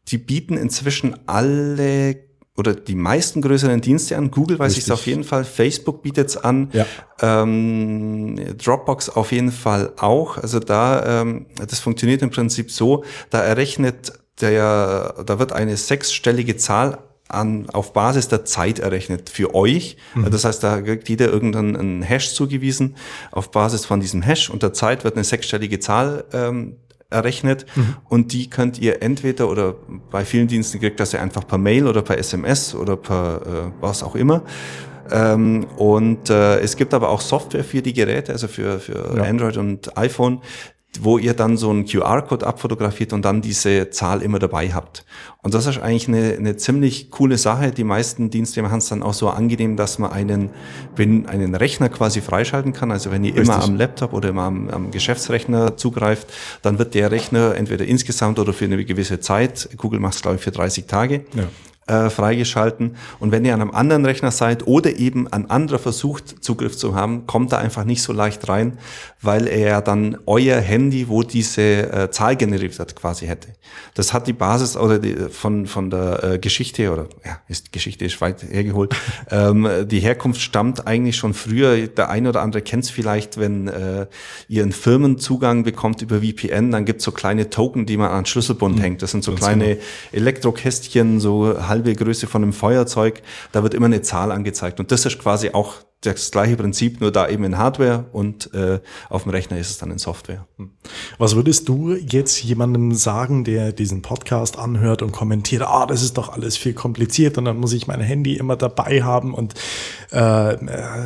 Die 0.08 0.18
bieten 0.18 0.56
inzwischen 0.56 1.16
alle 1.26 2.16
oder 2.56 2.74
die 2.74 2.94
meisten 2.94 3.42
größeren 3.42 3.80
Dienste 3.80 4.16
an. 4.16 4.30
Google 4.30 4.58
weiß 4.58 4.72
ich 4.78 4.84
es 4.84 4.90
auf 4.90 5.06
jeden 5.06 5.24
Fall, 5.24 5.44
Facebook 5.44 6.02
bietet 6.02 6.28
es 6.28 6.36
an, 6.36 6.70
ja. 6.72 6.86
ähm, 7.20 8.36
Dropbox 8.58 9.08
auf 9.10 9.32
jeden 9.32 9.50
Fall 9.50 9.92
auch. 9.96 10.38
Also 10.38 10.60
da, 10.60 11.22
ähm, 11.22 11.46
das 11.56 11.80
funktioniert 11.80 12.22
im 12.22 12.30
Prinzip 12.30 12.70
so, 12.70 13.04
da 13.30 13.40
errechnet 13.40 14.12
der, 14.40 15.14
da 15.26 15.38
wird 15.38 15.52
eine 15.52 15.76
sechsstellige 15.76 16.56
Zahl 16.56 16.98
an, 17.34 17.68
auf 17.70 17.92
Basis 17.92 18.28
der 18.28 18.44
Zeit 18.44 18.78
errechnet 18.78 19.30
für 19.30 19.54
euch. 19.54 19.96
Mhm. 20.14 20.30
Das 20.30 20.44
heißt, 20.44 20.62
da 20.62 20.80
kriegt 20.80 21.08
jeder 21.08 21.28
irgendeinen 21.28 22.02
Hash 22.02 22.34
zugewiesen. 22.34 22.96
Auf 23.30 23.50
Basis 23.50 23.84
von 23.84 24.00
diesem 24.00 24.22
Hash 24.22 24.50
und 24.50 24.62
der 24.62 24.72
Zeit 24.72 25.04
wird 25.04 25.14
eine 25.14 25.24
sechsstellige 25.24 25.80
Zahl 25.80 26.24
ähm, 26.32 26.76
errechnet 27.10 27.66
mhm. 27.76 27.96
und 28.08 28.32
die 28.32 28.50
könnt 28.50 28.78
ihr 28.78 29.02
entweder 29.02 29.48
oder 29.48 29.74
bei 30.10 30.24
vielen 30.24 30.48
Diensten 30.48 30.80
kriegt 30.80 30.98
das 30.98 31.12
ja 31.12 31.20
einfach 31.20 31.46
per 31.46 31.58
Mail 31.58 31.86
oder 31.86 32.02
per 32.02 32.18
SMS 32.18 32.74
oder 32.74 32.96
per 32.96 33.42
äh, 33.42 33.70
was 33.80 34.02
auch 34.02 34.14
immer. 34.16 34.42
Ähm, 35.10 35.66
und 35.76 36.30
äh, 36.30 36.60
es 36.60 36.76
gibt 36.76 36.94
aber 36.94 37.10
auch 37.10 37.20
Software 37.20 37.64
für 37.64 37.82
die 37.82 37.92
Geräte, 37.92 38.32
also 38.32 38.48
für, 38.48 38.80
für 38.80 39.16
ja. 39.16 39.22
Android 39.24 39.56
und 39.58 39.96
iPhone, 39.98 40.40
wo 41.00 41.18
ihr 41.18 41.34
dann 41.34 41.56
so 41.56 41.70
einen 41.70 41.86
QR-Code 41.86 42.46
abfotografiert 42.46 43.12
und 43.12 43.24
dann 43.24 43.42
diese 43.42 43.90
Zahl 43.90 44.22
immer 44.22 44.38
dabei 44.38 44.72
habt. 44.72 45.04
Und 45.42 45.54
das 45.54 45.66
ist 45.66 45.78
eigentlich 45.78 46.08
eine, 46.08 46.34
eine 46.34 46.56
ziemlich 46.56 47.10
coole 47.10 47.36
Sache. 47.36 47.72
Die 47.72 47.84
meisten 47.84 48.30
Dienste 48.30 48.62
machen 48.62 48.78
es 48.78 48.88
dann 48.88 49.02
auch 49.02 49.12
so 49.12 49.28
angenehm, 49.28 49.76
dass 49.76 49.98
man 49.98 50.12
einen, 50.12 50.50
wenn 50.96 51.26
einen 51.26 51.54
Rechner 51.54 51.88
quasi 51.88 52.20
freischalten 52.20 52.72
kann. 52.72 52.90
Also 52.90 53.10
wenn 53.10 53.24
ihr 53.24 53.34
Richtig. 53.34 53.54
immer 53.54 53.62
am 53.62 53.76
Laptop 53.76 54.12
oder 54.12 54.28
immer 54.30 54.42
am, 54.42 54.70
am 54.70 54.90
Geschäftsrechner 54.90 55.76
zugreift, 55.76 56.28
dann 56.62 56.78
wird 56.78 56.94
der 56.94 57.10
Rechner 57.10 57.54
entweder 57.56 57.84
insgesamt 57.84 58.38
oder 58.38 58.52
für 58.52 58.64
eine 58.66 58.84
gewisse 58.84 59.20
Zeit, 59.20 59.68
Google 59.76 60.00
macht 60.00 60.14
es 60.14 60.22
glaube 60.22 60.36
ich 60.36 60.42
für 60.42 60.52
30 60.52 60.86
Tage, 60.86 61.24
ja 61.34 61.44
äh, 61.86 62.10
freigeschalten. 62.10 62.96
Und 63.20 63.32
wenn 63.32 63.44
ihr 63.44 63.54
an 63.54 63.60
einem 63.60 63.70
anderen 63.72 64.06
Rechner 64.06 64.30
seid 64.30 64.66
oder 64.66 64.96
eben 64.96 65.28
ein 65.28 65.50
anderer 65.50 65.78
versucht, 65.78 66.42
Zugriff 66.42 66.76
zu 66.76 66.94
haben, 66.94 67.26
kommt 67.26 67.52
er 67.52 67.58
einfach 67.58 67.84
nicht 67.84 68.02
so 68.02 68.12
leicht 68.12 68.48
rein, 68.48 68.78
weil 69.20 69.46
er 69.46 69.82
dann 69.82 70.16
euer 70.26 70.60
Handy, 70.60 71.08
wo 71.08 71.22
diese 71.22 71.62
äh, 71.62 72.10
Zahl 72.10 72.36
generiert 72.36 72.78
hat, 72.78 72.96
quasi 72.96 73.26
hätte. 73.26 73.48
Das 73.94 74.12
hat 74.12 74.26
die 74.26 74.32
Basis 74.32 74.76
oder 74.76 74.98
die, 74.98 75.14
von, 75.30 75.66
von 75.66 75.90
der 75.90 76.24
äh, 76.24 76.38
Geschichte 76.38 76.92
oder 76.92 77.06
ja, 77.24 77.38
ist 77.48 77.72
Geschichte 77.72 78.04
ist 78.04 78.20
weit 78.20 78.42
hergeholt. 78.42 78.94
ähm, 79.30 79.68
die 79.84 80.00
Herkunft 80.00 80.40
stammt 80.40 80.86
eigentlich 80.86 81.16
schon 81.16 81.34
früher. 81.34 81.86
Der 81.86 82.10
eine 82.10 82.28
oder 82.28 82.42
andere 82.42 82.62
kennt 82.62 82.84
es 82.84 82.90
vielleicht, 82.90 83.38
wenn 83.38 83.68
äh, 83.68 84.06
ihr 84.48 84.62
einen 84.62 84.72
Firmenzugang 84.72 85.64
bekommt 85.64 86.02
über 86.02 86.20
VPN, 86.20 86.70
dann 86.70 86.84
gibt's 86.84 87.04
so 87.04 87.12
kleine 87.12 87.50
Token, 87.50 87.86
die 87.86 87.96
man 87.96 88.10
an 88.10 88.26
Schlüsselbund 88.26 88.76
mhm. 88.76 88.80
hängt. 88.80 89.02
Das 89.02 89.10
sind 89.10 89.24
so 89.24 89.32
kleine 89.32 89.64
genau. 89.64 89.80
Elektrokästchen, 90.12 91.20
so 91.20 91.56
halbe 91.74 91.94
Größe 91.94 92.26
von 92.26 92.42
einem 92.42 92.52
Feuerzeug. 92.52 93.22
Da 93.52 93.62
wird 93.62 93.74
immer 93.74 93.86
eine 93.86 94.02
Zahl 94.02 94.30
angezeigt. 94.30 94.78
Und 94.80 94.92
das 94.92 95.04
ist 95.04 95.18
quasi 95.18 95.50
auch 95.50 95.74
das 96.04 96.30
gleiche 96.30 96.56
Prinzip, 96.56 97.00
nur 97.00 97.10
da 97.10 97.28
eben 97.28 97.44
in 97.44 97.58
Hardware 97.58 98.06
und 98.12 98.52
äh, 98.54 98.80
auf 99.08 99.22
dem 99.22 99.30
Rechner 99.30 99.58
ist 99.58 99.70
es 99.70 99.78
dann 99.78 99.90
in 99.90 99.98
Software. 99.98 100.46
Hm. 100.56 100.70
Was 101.18 101.34
würdest 101.34 101.68
du 101.68 101.94
jetzt 101.94 102.42
jemandem 102.42 102.92
sagen, 102.92 103.44
der 103.44 103.72
diesen 103.72 104.02
Podcast 104.02 104.58
anhört 104.58 105.02
und 105.02 105.12
kommentiert, 105.12 105.62
ah, 105.62 105.86
das 105.86 106.02
ist 106.02 106.18
doch 106.18 106.28
alles 106.30 106.56
viel 106.56 106.74
kompliziert 106.74 107.38
und 107.38 107.46
dann 107.46 107.56
muss 107.56 107.72
ich 107.72 107.86
mein 107.86 108.00
Handy 108.00 108.36
immer 108.36 108.56
dabei 108.56 109.02
haben 109.02 109.34
und 109.34 109.54
äh, 110.10 110.56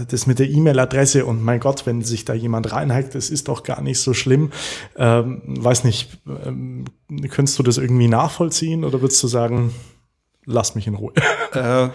das 0.08 0.26
mit 0.26 0.38
der 0.38 0.50
E-Mail-Adresse 0.50 1.24
und 1.24 1.42
mein 1.42 1.60
Gott, 1.60 1.86
wenn 1.86 2.02
sich 2.02 2.24
da 2.24 2.34
jemand 2.34 2.72
reinhackt, 2.72 3.14
das 3.14 3.30
ist 3.30 3.48
doch 3.48 3.62
gar 3.62 3.80
nicht 3.82 4.00
so 4.00 4.14
schlimm. 4.14 4.50
Ähm, 4.96 5.42
weiß 5.46 5.84
nicht, 5.84 6.18
ähm, 6.44 6.86
könntest 7.30 7.58
du 7.58 7.62
das 7.62 7.78
irgendwie 7.78 8.08
nachvollziehen 8.08 8.84
oder 8.84 9.00
würdest 9.00 9.22
du 9.22 9.28
sagen, 9.28 9.72
lass 10.48 10.74
mich 10.74 10.86
in 10.86 10.94
Ruhe? 10.94 11.12
Äh, 11.54 11.88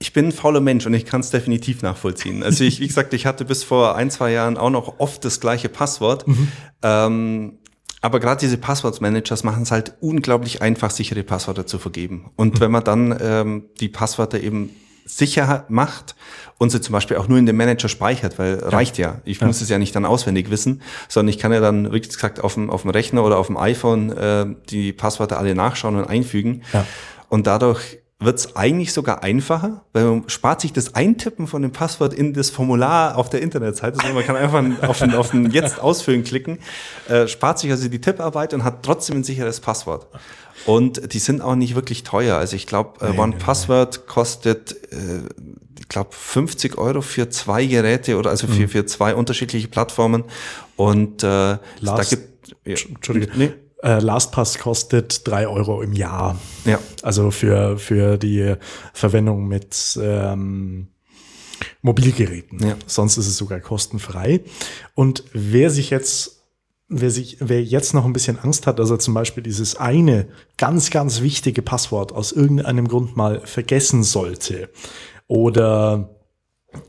ich 0.00 0.12
bin 0.12 0.26
ein 0.26 0.32
fauler 0.32 0.60
Mensch 0.60 0.84
und 0.86 0.94
ich 0.94 1.04
kann 1.04 1.20
es 1.20 1.30
definitiv 1.30 1.82
nachvollziehen. 1.82 2.42
Also 2.42 2.64
ich, 2.64 2.80
wie 2.80 2.86
gesagt, 2.86 3.14
ich 3.14 3.26
hatte 3.26 3.44
bis 3.44 3.62
vor 3.62 3.94
ein, 3.94 4.10
zwei 4.10 4.32
Jahren 4.32 4.56
auch 4.58 4.70
noch 4.70 4.98
oft 4.98 5.24
das 5.24 5.40
gleiche 5.40 5.68
Passwort. 5.68 6.26
Mhm. 6.26 6.48
Ähm, 6.82 7.58
aber 8.00 8.20
gerade 8.20 8.40
diese 8.40 8.58
Passwortmanagers 8.58 9.44
machen 9.44 9.62
es 9.62 9.70
halt 9.70 9.94
unglaublich 10.00 10.60
einfach, 10.60 10.90
sichere 10.90 11.22
Passwörter 11.22 11.66
zu 11.66 11.78
vergeben. 11.78 12.30
Und 12.36 12.54
mhm. 12.54 12.60
wenn 12.60 12.70
man 12.70 12.84
dann 12.84 13.18
ähm, 13.20 13.64
die 13.80 13.88
Passwörter 13.88 14.40
eben 14.40 14.70
sicher 15.06 15.64
macht 15.68 16.14
und 16.58 16.70
sie 16.70 16.80
zum 16.80 16.92
Beispiel 16.92 17.16
auch 17.16 17.28
nur 17.28 17.38
in 17.38 17.46
dem 17.46 17.56
Manager 17.56 17.88
speichert, 17.88 18.38
weil 18.38 18.58
ja. 18.60 18.68
reicht 18.68 18.98
ja. 18.98 19.20
Ich 19.24 19.40
ja. 19.40 19.46
muss 19.46 19.60
es 19.60 19.68
ja 19.68 19.78
nicht 19.78 19.94
dann 19.94 20.04
auswendig 20.04 20.50
wissen, 20.50 20.82
sondern 21.08 21.28
ich 21.28 21.38
kann 21.38 21.52
ja 21.52 21.60
dann, 21.60 21.92
wie 21.92 22.00
gesagt, 22.00 22.42
auf 22.42 22.54
dem, 22.54 22.70
auf 22.70 22.82
dem 22.82 22.90
Rechner 22.90 23.24
oder 23.24 23.38
auf 23.38 23.48
dem 23.48 23.56
iPhone 23.56 24.10
äh, 24.12 24.46
die 24.70 24.92
Passwörter 24.92 25.38
alle 25.38 25.54
nachschauen 25.54 25.96
und 25.96 26.04
einfügen. 26.04 26.62
Ja. 26.72 26.86
Und 27.34 27.48
dadurch 27.48 27.98
wird 28.20 28.38
es 28.38 28.54
eigentlich 28.54 28.92
sogar 28.92 29.24
einfacher, 29.24 29.84
weil 29.92 30.04
man 30.04 30.28
spart 30.28 30.60
sich 30.60 30.72
das 30.72 30.94
Eintippen 30.94 31.48
von 31.48 31.62
dem 31.62 31.72
Passwort 31.72 32.14
in 32.14 32.32
das 32.32 32.48
Formular 32.48 33.18
auf 33.18 33.28
der 33.28 33.42
Internetseite. 33.42 33.98
Also 33.98 34.14
man 34.14 34.24
kann 34.24 34.36
einfach 34.36 34.88
auf 34.88 35.00
den, 35.00 35.14
auf 35.16 35.32
den 35.32 35.50
Jetzt 35.50 35.80
ausfüllen 35.80 36.22
klicken, 36.22 36.60
äh, 37.08 37.26
spart 37.26 37.58
sich 37.58 37.72
also 37.72 37.88
die 37.88 38.00
Tipparbeit 38.00 38.54
und 38.54 38.62
hat 38.62 38.84
trotzdem 38.84 39.16
ein 39.16 39.24
sicheres 39.24 39.58
Passwort. 39.58 40.06
Und 40.64 41.12
die 41.12 41.18
sind 41.18 41.42
auch 41.42 41.56
nicht 41.56 41.74
wirklich 41.74 42.04
teuer. 42.04 42.36
Also 42.36 42.54
ich 42.54 42.68
glaube, 42.68 43.04
äh, 43.04 43.10
nee, 43.10 43.18
One 43.18 43.34
nee, 43.34 43.42
Password 43.44 43.98
nee. 43.98 44.12
kostet, 44.12 44.92
äh, 44.92 45.22
ich 45.80 45.88
glaube, 45.88 46.10
50 46.12 46.78
Euro 46.78 47.00
für 47.00 47.30
zwei 47.30 47.66
Geräte 47.66 48.16
oder 48.16 48.30
also 48.30 48.46
für, 48.46 48.62
mhm. 48.62 48.68
für 48.68 48.86
zwei 48.86 49.16
unterschiedliche 49.16 49.66
Plattformen. 49.66 50.22
Und 50.76 51.24
äh, 51.24 51.26
Last, 51.26 51.58
da 51.82 52.04
gibt 52.04 52.56
ja, 52.64 52.76
Entschuldige. 52.88 53.32
Nee. 53.36 53.52
Äh, 53.84 53.98
LastPass 54.00 54.58
kostet 54.58 55.28
drei 55.28 55.46
Euro 55.46 55.82
im 55.82 55.92
Jahr. 55.92 56.40
Ja. 56.64 56.78
Also 57.02 57.30
für, 57.30 57.76
für 57.76 58.16
die 58.16 58.54
Verwendung 58.94 59.46
mit 59.46 59.98
ähm, 60.00 60.88
Mobilgeräten. 61.82 62.66
Ja. 62.66 62.76
Sonst 62.86 63.18
ist 63.18 63.26
es 63.26 63.36
sogar 63.36 63.60
kostenfrei. 63.60 64.40
Und 64.94 65.24
wer 65.32 65.70
sich 65.70 65.90
jetzt 65.90 66.40
Wer, 66.86 67.10
sich, 67.10 67.38
wer 67.40 67.64
jetzt 67.64 67.94
noch 67.94 68.04
ein 68.04 68.12
bisschen 68.12 68.38
Angst 68.38 68.66
hat, 68.66 68.78
dass 68.78 68.90
er 68.90 68.98
zum 68.98 69.14
Beispiel 69.14 69.42
dieses 69.42 69.74
eine 69.74 70.28
ganz, 70.58 70.90
ganz 70.90 71.22
wichtige 71.22 71.62
Passwort 71.62 72.12
aus 72.12 72.30
irgendeinem 72.30 72.88
Grund 72.88 73.16
mal 73.16 73.40
vergessen 73.40 74.04
sollte 74.04 74.68
oder 75.26 76.10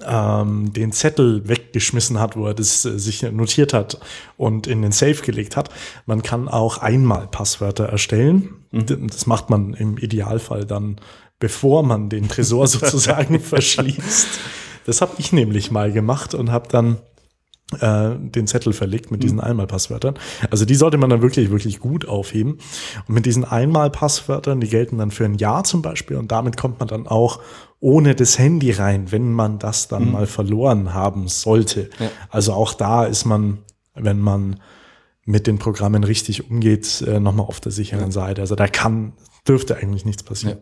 ähm, 0.06 0.74
den 0.74 0.92
Zettel 0.92 1.48
weggeschmissen 1.48 2.20
hat, 2.20 2.36
wo 2.36 2.48
er 2.48 2.54
das 2.54 2.86
äh, 2.86 2.98
sich 3.00 3.24
notiert 3.24 3.74
hat 3.74 4.00
und 4.38 4.68
in 4.68 4.82
den 4.82 4.92
Safe 4.92 5.22
gelegt 5.24 5.58
hat. 5.58 5.70
Man 6.06 6.22
kann 6.24 6.48
auch 6.48 6.80
einmal 6.80 7.28
Passwörter 7.28 7.86
erstellen. 7.86 8.56
Mhm. 8.72 9.08
Das 9.08 9.26
macht 9.28 9.50
man 9.50 9.74
im 9.74 9.98
Idealfall 9.98 10.66
dann, 10.66 10.98
bevor 11.40 11.84
man 11.84 12.10
den 12.10 12.28
Tresor 12.28 12.68
sozusagen 12.68 13.40
verschließt. 13.40 14.28
Das 14.86 15.02
habe 15.02 15.14
ich 15.18 15.32
nämlich 15.32 15.72
mal 15.72 15.92
gemacht 15.92 16.34
und 16.34 16.52
habe 16.52 16.68
dann 16.70 16.98
den 17.72 18.46
Zettel 18.46 18.74
verlegt 18.74 19.10
mit 19.10 19.24
diesen 19.24 19.38
mhm. 19.38 19.44
Einmalpasswörtern. 19.44 20.16
Also 20.52 20.66
die 20.66 20.76
sollte 20.76 20.98
man 20.98 21.10
dann 21.10 21.24
wirklich, 21.24 21.50
wirklich 21.50 21.80
gut 21.80 22.08
aufheben. 22.08 22.60
Und 23.08 23.16
mit 23.16 23.26
diesen 23.26 23.44
Einmalpasswörtern, 23.44 24.60
die 24.60 24.68
gelten 24.68 25.00
dann 25.00 25.10
für 25.10 25.26
ein 25.26 25.34
Jahr 25.34 25.64
zum 25.64 25.82
Beispiel 25.82 26.18
und 26.18 26.32
damit 26.32 26.58
kommt 26.58 26.80
man 26.80 26.88
dann 26.88 27.08
auch 27.08 27.40
ohne 27.80 28.16
das 28.16 28.38
Handy 28.38 28.72
rein, 28.72 29.12
wenn 29.12 29.32
man 29.32 29.60
das 29.60 29.88
dann 29.88 30.06
mhm. 30.06 30.12
mal 30.12 30.28
verloren 30.28 30.94
haben 30.94 31.28
sollte. 31.28 31.90
Ja. 32.00 32.10
Also 32.30 32.54
auch 32.54 32.74
da 32.74 33.04
ist 33.06 33.26
man, 33.26 33.60
wenn 33.96 34.20
man 34.20 34.60
mit 35.26 35.48
den 35.48 35.58
Programmen 35.58 36.04
richtig 36.04 36.50
umgeht, 36.50 37.02
äh, 37.02 37.20
nochmal 37.20 37.48
auf 37.48 37.60
der 37.60 37.72
sicheren 37.72 38.06
ja. 38.06 38.12
Seite. 38.12 38.42
Also 38.42 38.56
da 38.56 38.68
kann, 38.68 39.14
dürfte 39.48 39.76
eigentlich 39.78 40.06
nichts 40.06 40.24
passieren. 40.24 40.60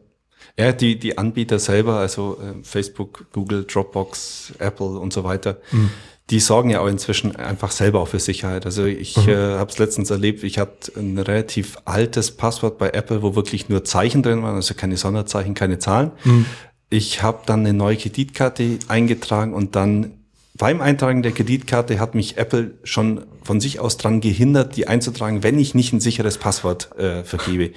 Ja, 0.57 0.65
ja 0.65 0.71
die, 0.71 0.97
die 0.97 1.17
Anbieter 1.17 1.59
selber, 1.59 1.97
also 1.97 2.37
äh, 2.41 2.63
Facebook, 2.63 3.25
Google, 3.33 3.65
Dropbox, 3.65 4.53
Apple 4.59 4.99
und 4.99 5.11
so 5.11 5.23
weiter, 5.25 5.57
mhm. 5.71 5.89
Die 6.29 6.39
sorgen 6.39 6.69
ja 6.69 6.79
auch 6.79 6.87
inzwischen 6.87 7.35
einfach 7.35 7.71
selber 7.71 7.99
auch 7.99 8.07
für 8.07 8.19
Sicherheit. 8.19 8.65
Also 8.65 8.85
ich 8.85 9.17
mhm. 9.17 9.29
äh, 9.29 9.35
habe 9.35 9.69
es 9.69 9.77
letztens 9.77 10.09
erlebt, 10.09 10.43
ich 10.43 10.57
hatte 10.57 10.93
ein 10.97 11.17
relativ 11.17 11.77
altes 11.85 12.31
Passwort 12.31 12.77
bei 12.77 12.89
Apple, 12.91 13.21
wo 13.21 13.35
wirklich 13.35 13.67
nur 13.69 13.83
Zeichen 13.83 14.23
drin 14.23 14.41
waren, 14.41 14.55
also 14.55 14.73
keine 14.73 14.97
Sonderzeichen, 14.97 15.53
keine 15.53 15.79
Zahlen. 15.79 16.11
Mhm. 16.23 16.45
Ich 16.89 17.23
habe 17.23 17.39
dann 17.45 17.61
eine 17.61 17.73
neue 17.73 17.97
Kreditkarte 17.97 18.79
eingetragen 18.87 19.53
und 19.53 19.75
dann 19.75 20.13
beim 20.55 20.81
Eintragen 20.81 21.23
der 21.23 21.31
Kreditkarte 21.31 21.99
hat 21.99 22.15
mich 22.15 22.37
Apple 22.37 22.75
schon 22.83 23.25
von 23.43 23.59
sich 23.59 23.79
aus 23.79 23.97
dran 23.97 24.21
gehindert, 24.21 24.75
die 24.75 24.87
einzutragen, 24.87 25.43
wenn 25.43 25.59
ich 25.59 25.75
nicht 25.75 25.93
ein 25.93 25.99
sicheres 25.99 26.37
Passwort 26.37 26.97
äh, 26.97 27.23
vergebe. 27.23 27.71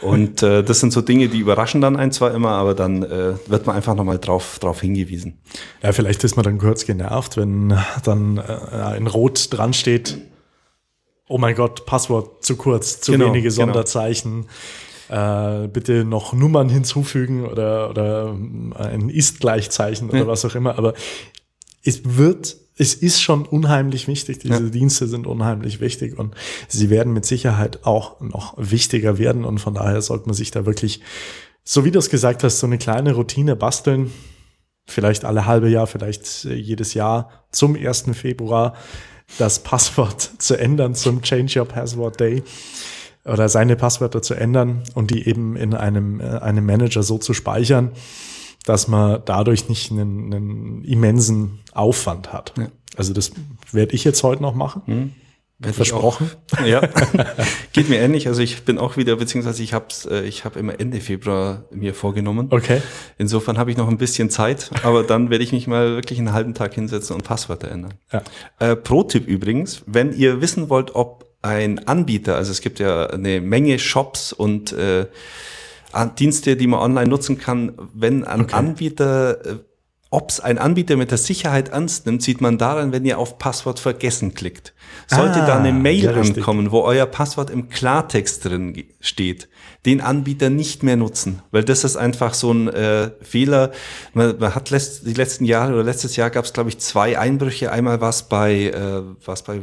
Und 0.00 0.42
äh, 0.42 0.64
das 0.64 0.80
sind 0.80 0.92
so 0.92 1.00
Dinge, 1.00 1.28
die 1.28 1.38
überraschen 1.38 1.80
dann 1.80 1.96
ein 1.96 2.12
zwar 2.12 2.32
immer, 2.32 2.50
aber 2.50 2.74
dann 2.74 3.02
äh, 3.02 3.34
wird 3.46 3.66
man 3.66 3.76
einfach 3.76 3.94
nochmal 3.94 4.18
drauf, 4.18 4.58
drauf 4.58 4.80
hingewiesen. 4.80 5.38
Ja, 5.82 5.92
vielleicht 5.92 6.24
ist 6.24 6.36
man 6.36 6.44
dann 6.44 6.58
kurz 6.58 6.86
genervt, 6.86 7.36
wenn 7.36 7.78
dann 8.04 8.38
äh, 8.38 8.96
in 8.96 9.06
Rot 9.06 9.48
dran 9.50 9.72
steht, 9.72 10.18
oh 11.28 11.38
mein 11.38 11.54
Gott, 11.54 11.86
Passwort 11.86 12.44
zu 12.44 12.56
kurz, 12.56 13.00
zu 13.00 13.12
genau, 13.12 13.26
wenige 13.26 13.48
genau. 13.48 13.54
Sonderzeichen. 13.54 14.46
Genau. 15.08 15.64
Äh, 15.64 15.68
bitte 15.68 16.04
noch 16.04 16.32
Nummern 16.32 16.68
hinzufügen 16.68 17.44
oder, 17.44 17.90
oder 17.90 18.34
ein 18.76 19.10
Ist-Gleichzeichen 19.10 20.08
oder 20.08 20.20
ja. 20.20 20.26
was 20.26 20.44
auch 20.44 20.54
immer. 20.54 20.78
Aber 20.78 20.94
es 21.84 22.00
wird, 22.04 22.56
es 22.76 22.94
ist 22.94 23.20
schon 23.20 23.44
unheimlich 23.44 24.08
wichtig. 24.08 24.38
Diese 24.38 24.64
ja. 24.64 24.70
Dienste 24.70 25.06
sind 25.06 25.26
unheimlich 25.26 25.80
wichtig 25.80 26.18
und 26.18 26.34
sie 26.68 26.90
werden 26.90 27.12
mit 27.12 27.26
Sicherheit 27.26 27.84
auch 27.84 28.20
noch 28.20 28.54
wichtiger 28.56 29.18
werden 29.18 29.44
und 29.44 29.58
von 29.58 29.74
daher 29.74 30.00
sollte 30.00 30.26
man 30.26 30.34
sich 30.34 30.50
da 30.50 30.64
wirklich, 30.64 31.00
so 31.64 31.84
wie 31.84 31.90
du 31.90 31.98
es 31.98 32.10
gesagt 32.10 32.44
hast, 32.44 32.60
so 32.60 32.66
eine 32.66 32.78
kleine 32.78 33.12
Routine 33.12 33.56
basteln. 33.56 34.10
Vielleicht 34.86 35.24
alle 35.24 35.46
halbe 35.46 35.68
Jahr, 35.68 35.86
vielleicht 35.86 36.44
äh, 36.44 36.54
jedes 36.54 36.94
Jahr 36.94 37.46
zum 37.52 37.76
1. 37.76 38.04
Februar 38.14 38.74
das 39.38 39.60
Passwort 39.60 40.20
zu 40.38 40.56
ändern 40.56 40.94
zum 40.94 41.22
Change 41.22 41.60
Your 41.60 41.66
Password 41.66 42.18
Day 42.18 42.42
oder 43.24 43.48
seine 43.48 43.76
Passwörter 43.76 44.22
zu 44.22 44.34
ändern 44.34 44.82
und 44.94 45.10
die 45.10 45.28
eben 45.28 45.56
in 45.56 45.74
einem, 45.74 46.20
äh, 46.20 46.24
einem 46.24 46.66
Manager 46.66 47.02
so 47.02 47.18
zu 47.18 47.34
speichern, 47.34 47.92
dass 48.64 48.88
man 48.88 49.22
dadurch 49.24 49.68
nicht 49.68 49.90
einen, 49.90 50.32
einen 50.32 50.84
immensen 50.84 51.60
Aufwand 51.72 52.32
hat. 52.32 52.54
Ja. 52.56 52.68
Also 52.96 53.12
das 53.12 53.32
werde 53.70 53.94
ich 53.94 54.04
jetzt 54.04 54.22
heute 54.22 54.42
noch 54.42 54.54
machen. 54.54 54.82
Mhm. 54.86 55.12
Versprochen. 55.70 56.28
ja, 56.66 56.80
geht 57.72 57.88
mir 57.88 58.00
ähnlich. 58.00 58.26
Also 58.26 58.42
ich 58.42 58.62
bin 58.62 58.78
auch 58.78 58.96
wieder, 58.96 59.14
beziehungsweise 59.14 59.62
ich 59.62 59.72
habe 59.72 59.86
äh, 60.10 60.26
ich 60.26 60.44
hab 60.44 60.56
immer 60.56 60.80
Ende 60.80 61.00
Februar 61.00 61.64
mir 61.70 61.94
vorgenommen. 61.94 62.48
Okay. 62.50 62.82
Insofern 63.16 63.58
habe 63.58 63.70
ich 63.70 63.76
noch 63.76 63.88
ein 63.88 63.98
bisschen 63.98 64.28
Zeit, 64.28 64.70
aber 64.82 65.04
dann 65.04 65.30
werde 65.30 65.44
ich 65.44 65.52
mich 65.52 65.68
mal 65.68 65.94
wirklich 65.94 66.18
einen 66.18 66.32
halben 66.32 66.54
Tag 66.54 66.74
hinsetzen 66.74 67.14
und 67.14 67.22
Passwörter 67.22 67.70
ändern. 67.70 67.94
Ja. 68.12 68.22
Äh, 68.58 68.76
Pro-Tipp 68.76 69.28
übrigens, 69.28 69.82
wenn 69.86 70.12
ihr 70.12 70.40
wissen 70.40 70.68
wollt, 70.68 70.96
ob 70.96 71.26
ein 71.42 71.86
Anbieter, 71.86 72.36
also 72.36 72.50
es 72.50 72.60
gibt 72.60 72.78
ja 72.78 73.06
eine 73.06 73.40
Menge 73.40 73.78
Shops 73.78 74.32
und 74.32 74.72
äh, 74.72 75.06
Dienste, 76.18 76.56
die 76.56 76.66
man 76.66 76.80
online 76.80 77.08
nutzen 77.08 77.38
kann, 77.38 77.72
wenn 77.94 78.24
ein 78.24 78.42
okay. 78.42 78.54
Anbieter, 78.54 79.46
äh, 79.46 79.58
ob 80.10 80.28
es 80.28 80.40
ein 80.40 80.58
Anbieter 80.58 80.96
mit 80.96 81.10
der 81.10 81.18
Sicherheit 81.18 81.70
ernst 81.70 82.04
nimmt, 82.04 82.22
sieht 82.22 82.42
man 82.42 82.58
daran, 82.58 82.92
wenn 82.92 83.04
ihr 83.06 83.18
auf 83.18 83.38
Passwort 83.38 83.80
vergessen 83.80 84.34
klickt. 84.34 84.74
Sollte 85.06 85.42
ah, 85.42 85.46
da 85.46 85.58
eine 85.58 85.72
Mail 85.72 86.04
ja, 86.04 86.12
ankommen, 86.12 86.70
wo 86.70 86.82
euer 86.82 87.06
Passwort 87.06 87.48
im 87.48 87.70
Klartext 87.70 88.44
drin 88.44 88.84
steht, 89.00 89.48
den 89.84 90.00
Anbieter 90.00 90.48
nicht 90.48 90.84
mehr 90.84 90.96
nutzen, 90.96 91.42
weil 91.50 91.64
das 91.64 91.82
ist 91.82 91.96
einfach 91.96 92.34
so 92.34 92.52
ein 92.52 92.68
äh, 92.68 93.10
Fehler. 93.20 93.72
Man, 94.14 94.38
man 94.38 94.54
hat 94.54 94.70
letzt, 94.70 95.06
die 95.06 95.14
letzten 95.14 95.44
Jahre 95.44 95.74
oder 95.74 95.82
letztes 95.82 96.14
Jahr 96.14 96.30
gab 96.30 96.44
es 96.44 96.52
glaube 96.52 96.68
ich 96.68 96.78
zwei 96.78 97.18
Einbrüche. 97.18 97.72
Einmal 97.72 98.00
war 98.00 98.10
es 98.10 98.22
bei 98.22 98.66
äh, 98.66 99.02
was 99.24 99.42
bei 99.42 99.60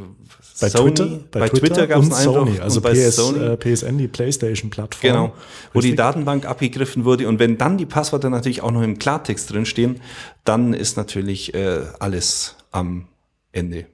bei 0.59 0.69
Sony, 0.69 0.93
Twitter, 0.93 1.19
bei, 1.31 1.39
bei 1.39 1.49
Twitter, 1.49 1.67
Twitter 1.67 1.87
gab 1.87 2.03
es 2.03 2.11
einen 2.11 2.37
Einbruch, 2.37 2.61
also 2.61 2.81
bei 2.81 2.91
PS, 2.91 3.15
Sony. 3.15 3.39
Äh, 3.39 3.57
PSN, 3.57 3.97
die 3.97 4.07
PlayStation-Plattform. 4.09 5.01
Genau, 5.01 5.33
wo 5.71 5.79
Richtig? 5.79 5.91
die 5.91 5.95
Datenbank 5.95 6.45
abgegriffen 6.45 7.05
wurde 7.05 7.27
und 7.29 7.39
wenn 7.39 7.57
dann 7.57 7.77
die 7.77 7.85
Passwörter 7.85 8.29
natürlich 8.29 8.61
auch 8.61 8.71
noch 8.71 8.81
im 8.81 8.99
Klartext 8.99 9.51
drinstehen, 9.53 10.01
dann 10.43 10.73
ist 10.73 10.97
natürlich 10.97 11.53
äh, 11.53 11.79
alles 11.99 12.57
am 12.71 13.07
Ende 13.53 13.85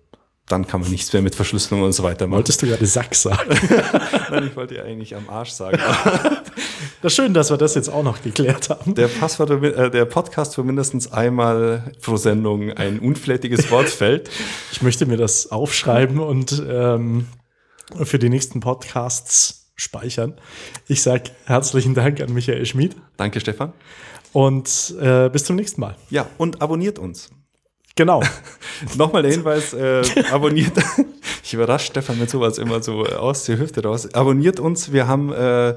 dann 0.47 0.67
kann 0.67 0.81
man 0.81 0.91
nichts 0.91 1.11
mehr 1.11 1.23
mit 1.23 1.33
Verschlüsselung 1.33 1.81
und 1.81 1.93
so 1.93 2.03
weiter 2.03 2.27
machen. 2.27 2.37
Wolltest 2.37 2.61
du 2.61 2.67
gerade 2.67 2.85
Sack 2.85 3.15
sagen? 3.15 3.49
Nein, 4.29 4.47
ich 4.47 4.55
wollte 4.55 4.75
ja 4.75 4.83
eigentlich 4.83 5.15
am 5.15 5.27
Arsch 5.27 5.49
sagen. 5.49 5.77
das 7.01 7.13
ist 7.13 7.15
schön, 7.15 7.33
dass 7.33 7.49
wir 7.49 7.57
das 7.57 7.73
jetzt 7.73 7.89
auch 7.89 8.03
noch 8.03 8.21
geklärt 8.21 8.69
haben. 8.69 8.93
Der, 8.93 9.07
Passwort, 9.07 9.49
äh, 9.49 9.89
der 9.89 10.05
Podcast 10.05 10.53
für 10.55 10.63
mindestens 10.63 11.11
einmal 11.11 11.91
pro 12.01 12.17
Sendung 12.17 12.71
ein 12.71 12.99
unflätiges 12.99 13.71
Wort 13.71 13.89
fällt. 13.89 14.29
Ich 14.71 14.83
möchte 14.83 15.07
mir 15.07 15.17
das 15.17 15.51
aufschreiben 15.51 16.19
und 16.19 16.63
ähm, 16.69 17.27
für 18.03 18.19
die 18.19 18.29
nächsten 18.29 18.59
Podcasts 18.59 19.71
speichern. 19.75 20.35
Ich 20.87 21.01
sage 21.01 21.31
herzlichen 21.45 21.95
Dank 21.95 22.21
an 22.21 22.33
Michael 22.33 22.65
Schmid. 22.67 22.95
Danke, 23.17 23.39
Stefan. 23.39 23.73
Und 24.31 24.93
äh, 25.01 25.29
bis 25.29 25.45
zum 25.45 25.55
nächsten 25.55 25.81
Mal. 25.81 25.95
Ja, 26.09 26.27
und 26.37 26.61
abonniert 26.61 26.99
uns. 26.99 27.29
Genau. 27.95 28.21
Nochmal 28.97 29.23
der 29.23 29.31
Hinweis, 29.31 29.73
äh, 29.73 30.03
abonniert. 30.29 30.73
ich 31.43 31.53
überrasche 31.53 31.87
Stefan 31.87 32.19
mit 32.19 32.29
sowas 32.29 32.57
immer 32.57 32.83
so 32.83 33.05
aus 33.05 33.45
der 33.45 33.57
Hüfte 33.57 33.81
raus. 33.83 34.13
Abonniert 34.13 34.59
uns. 34.59 34.91
Wir 34.91 35.07
haben 35.07 35.31
äh, 35.31 35.75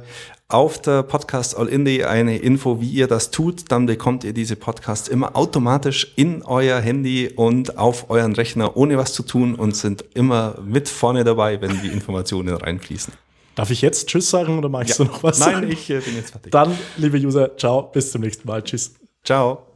auf 0.48 0.81
der 0.83 1.04
Podcast 1.04 1.57
All 1.57 1.68
Indie 1.68 2.04
eine 2.04 2.38
Info, 2.38 2.81
wie 2.81 2.88
ihr 2.88 3.07
das 3.07 3.31
tut. 3.31 3.70
Dann 3.70 3.87
bekommt 3.87 4.24
ihr 4.24 4.33
diese 4.33 4.57
Podcasts 4.57 5.07
immer 5.07 5.37
automatisch 5.37 6.12
in 6.16 6.42
euer 6.42 6.81
Handy 6.81 7.31
und 7.37 7.78
auf 7.78 8.11
euren 8.11 8.35
Rechner, 8.35 8.76
ohne 8.76 8.98
was 8.98 9.12
zu 9.12 9.22
tun 9.22 9.54
und 9.54 9.76
sind 9.76 10.04
immer 10.14 10.57
mit 10.64 10.88
vorne 10.88 11.22
dabei, 11.22 11.61
wenn 11.61 11.81
die 11.83 11.88
Informationen 11.88 12.54
reinfließen. 12.54 13.12
Darf 13.54 13.70
ich 13.70 13.83
jetzt 13.83 14.09
Tschüss 14.09 14.31
sagen 14.31 14.59
oder 14.59 14.68
magst 14.68 14.98
ja. 14.98 15.04
du 15.04 15.11
noch 15.12 15.22
was 15.22 15.38
Nein, 15.38 15.54
sagen? 15.54 15.70
ich 15.70 15.88
äh, 15.90 16.00
bin 16.00 16.16
jetzt 16.16 16.31
fertig. 16.31 16.50
Dann, 16.50 16.76
liebe 16.96 17.18
User, 17.18 17.57
ciao, 17.57 17.83
bis 17.83 18.11
zum 18.11 18.22
nächsten 18.22 18.48
Mal. 18.48 18.62
Tschüss. 18.62 18.94
Ciao. 19.24 19.67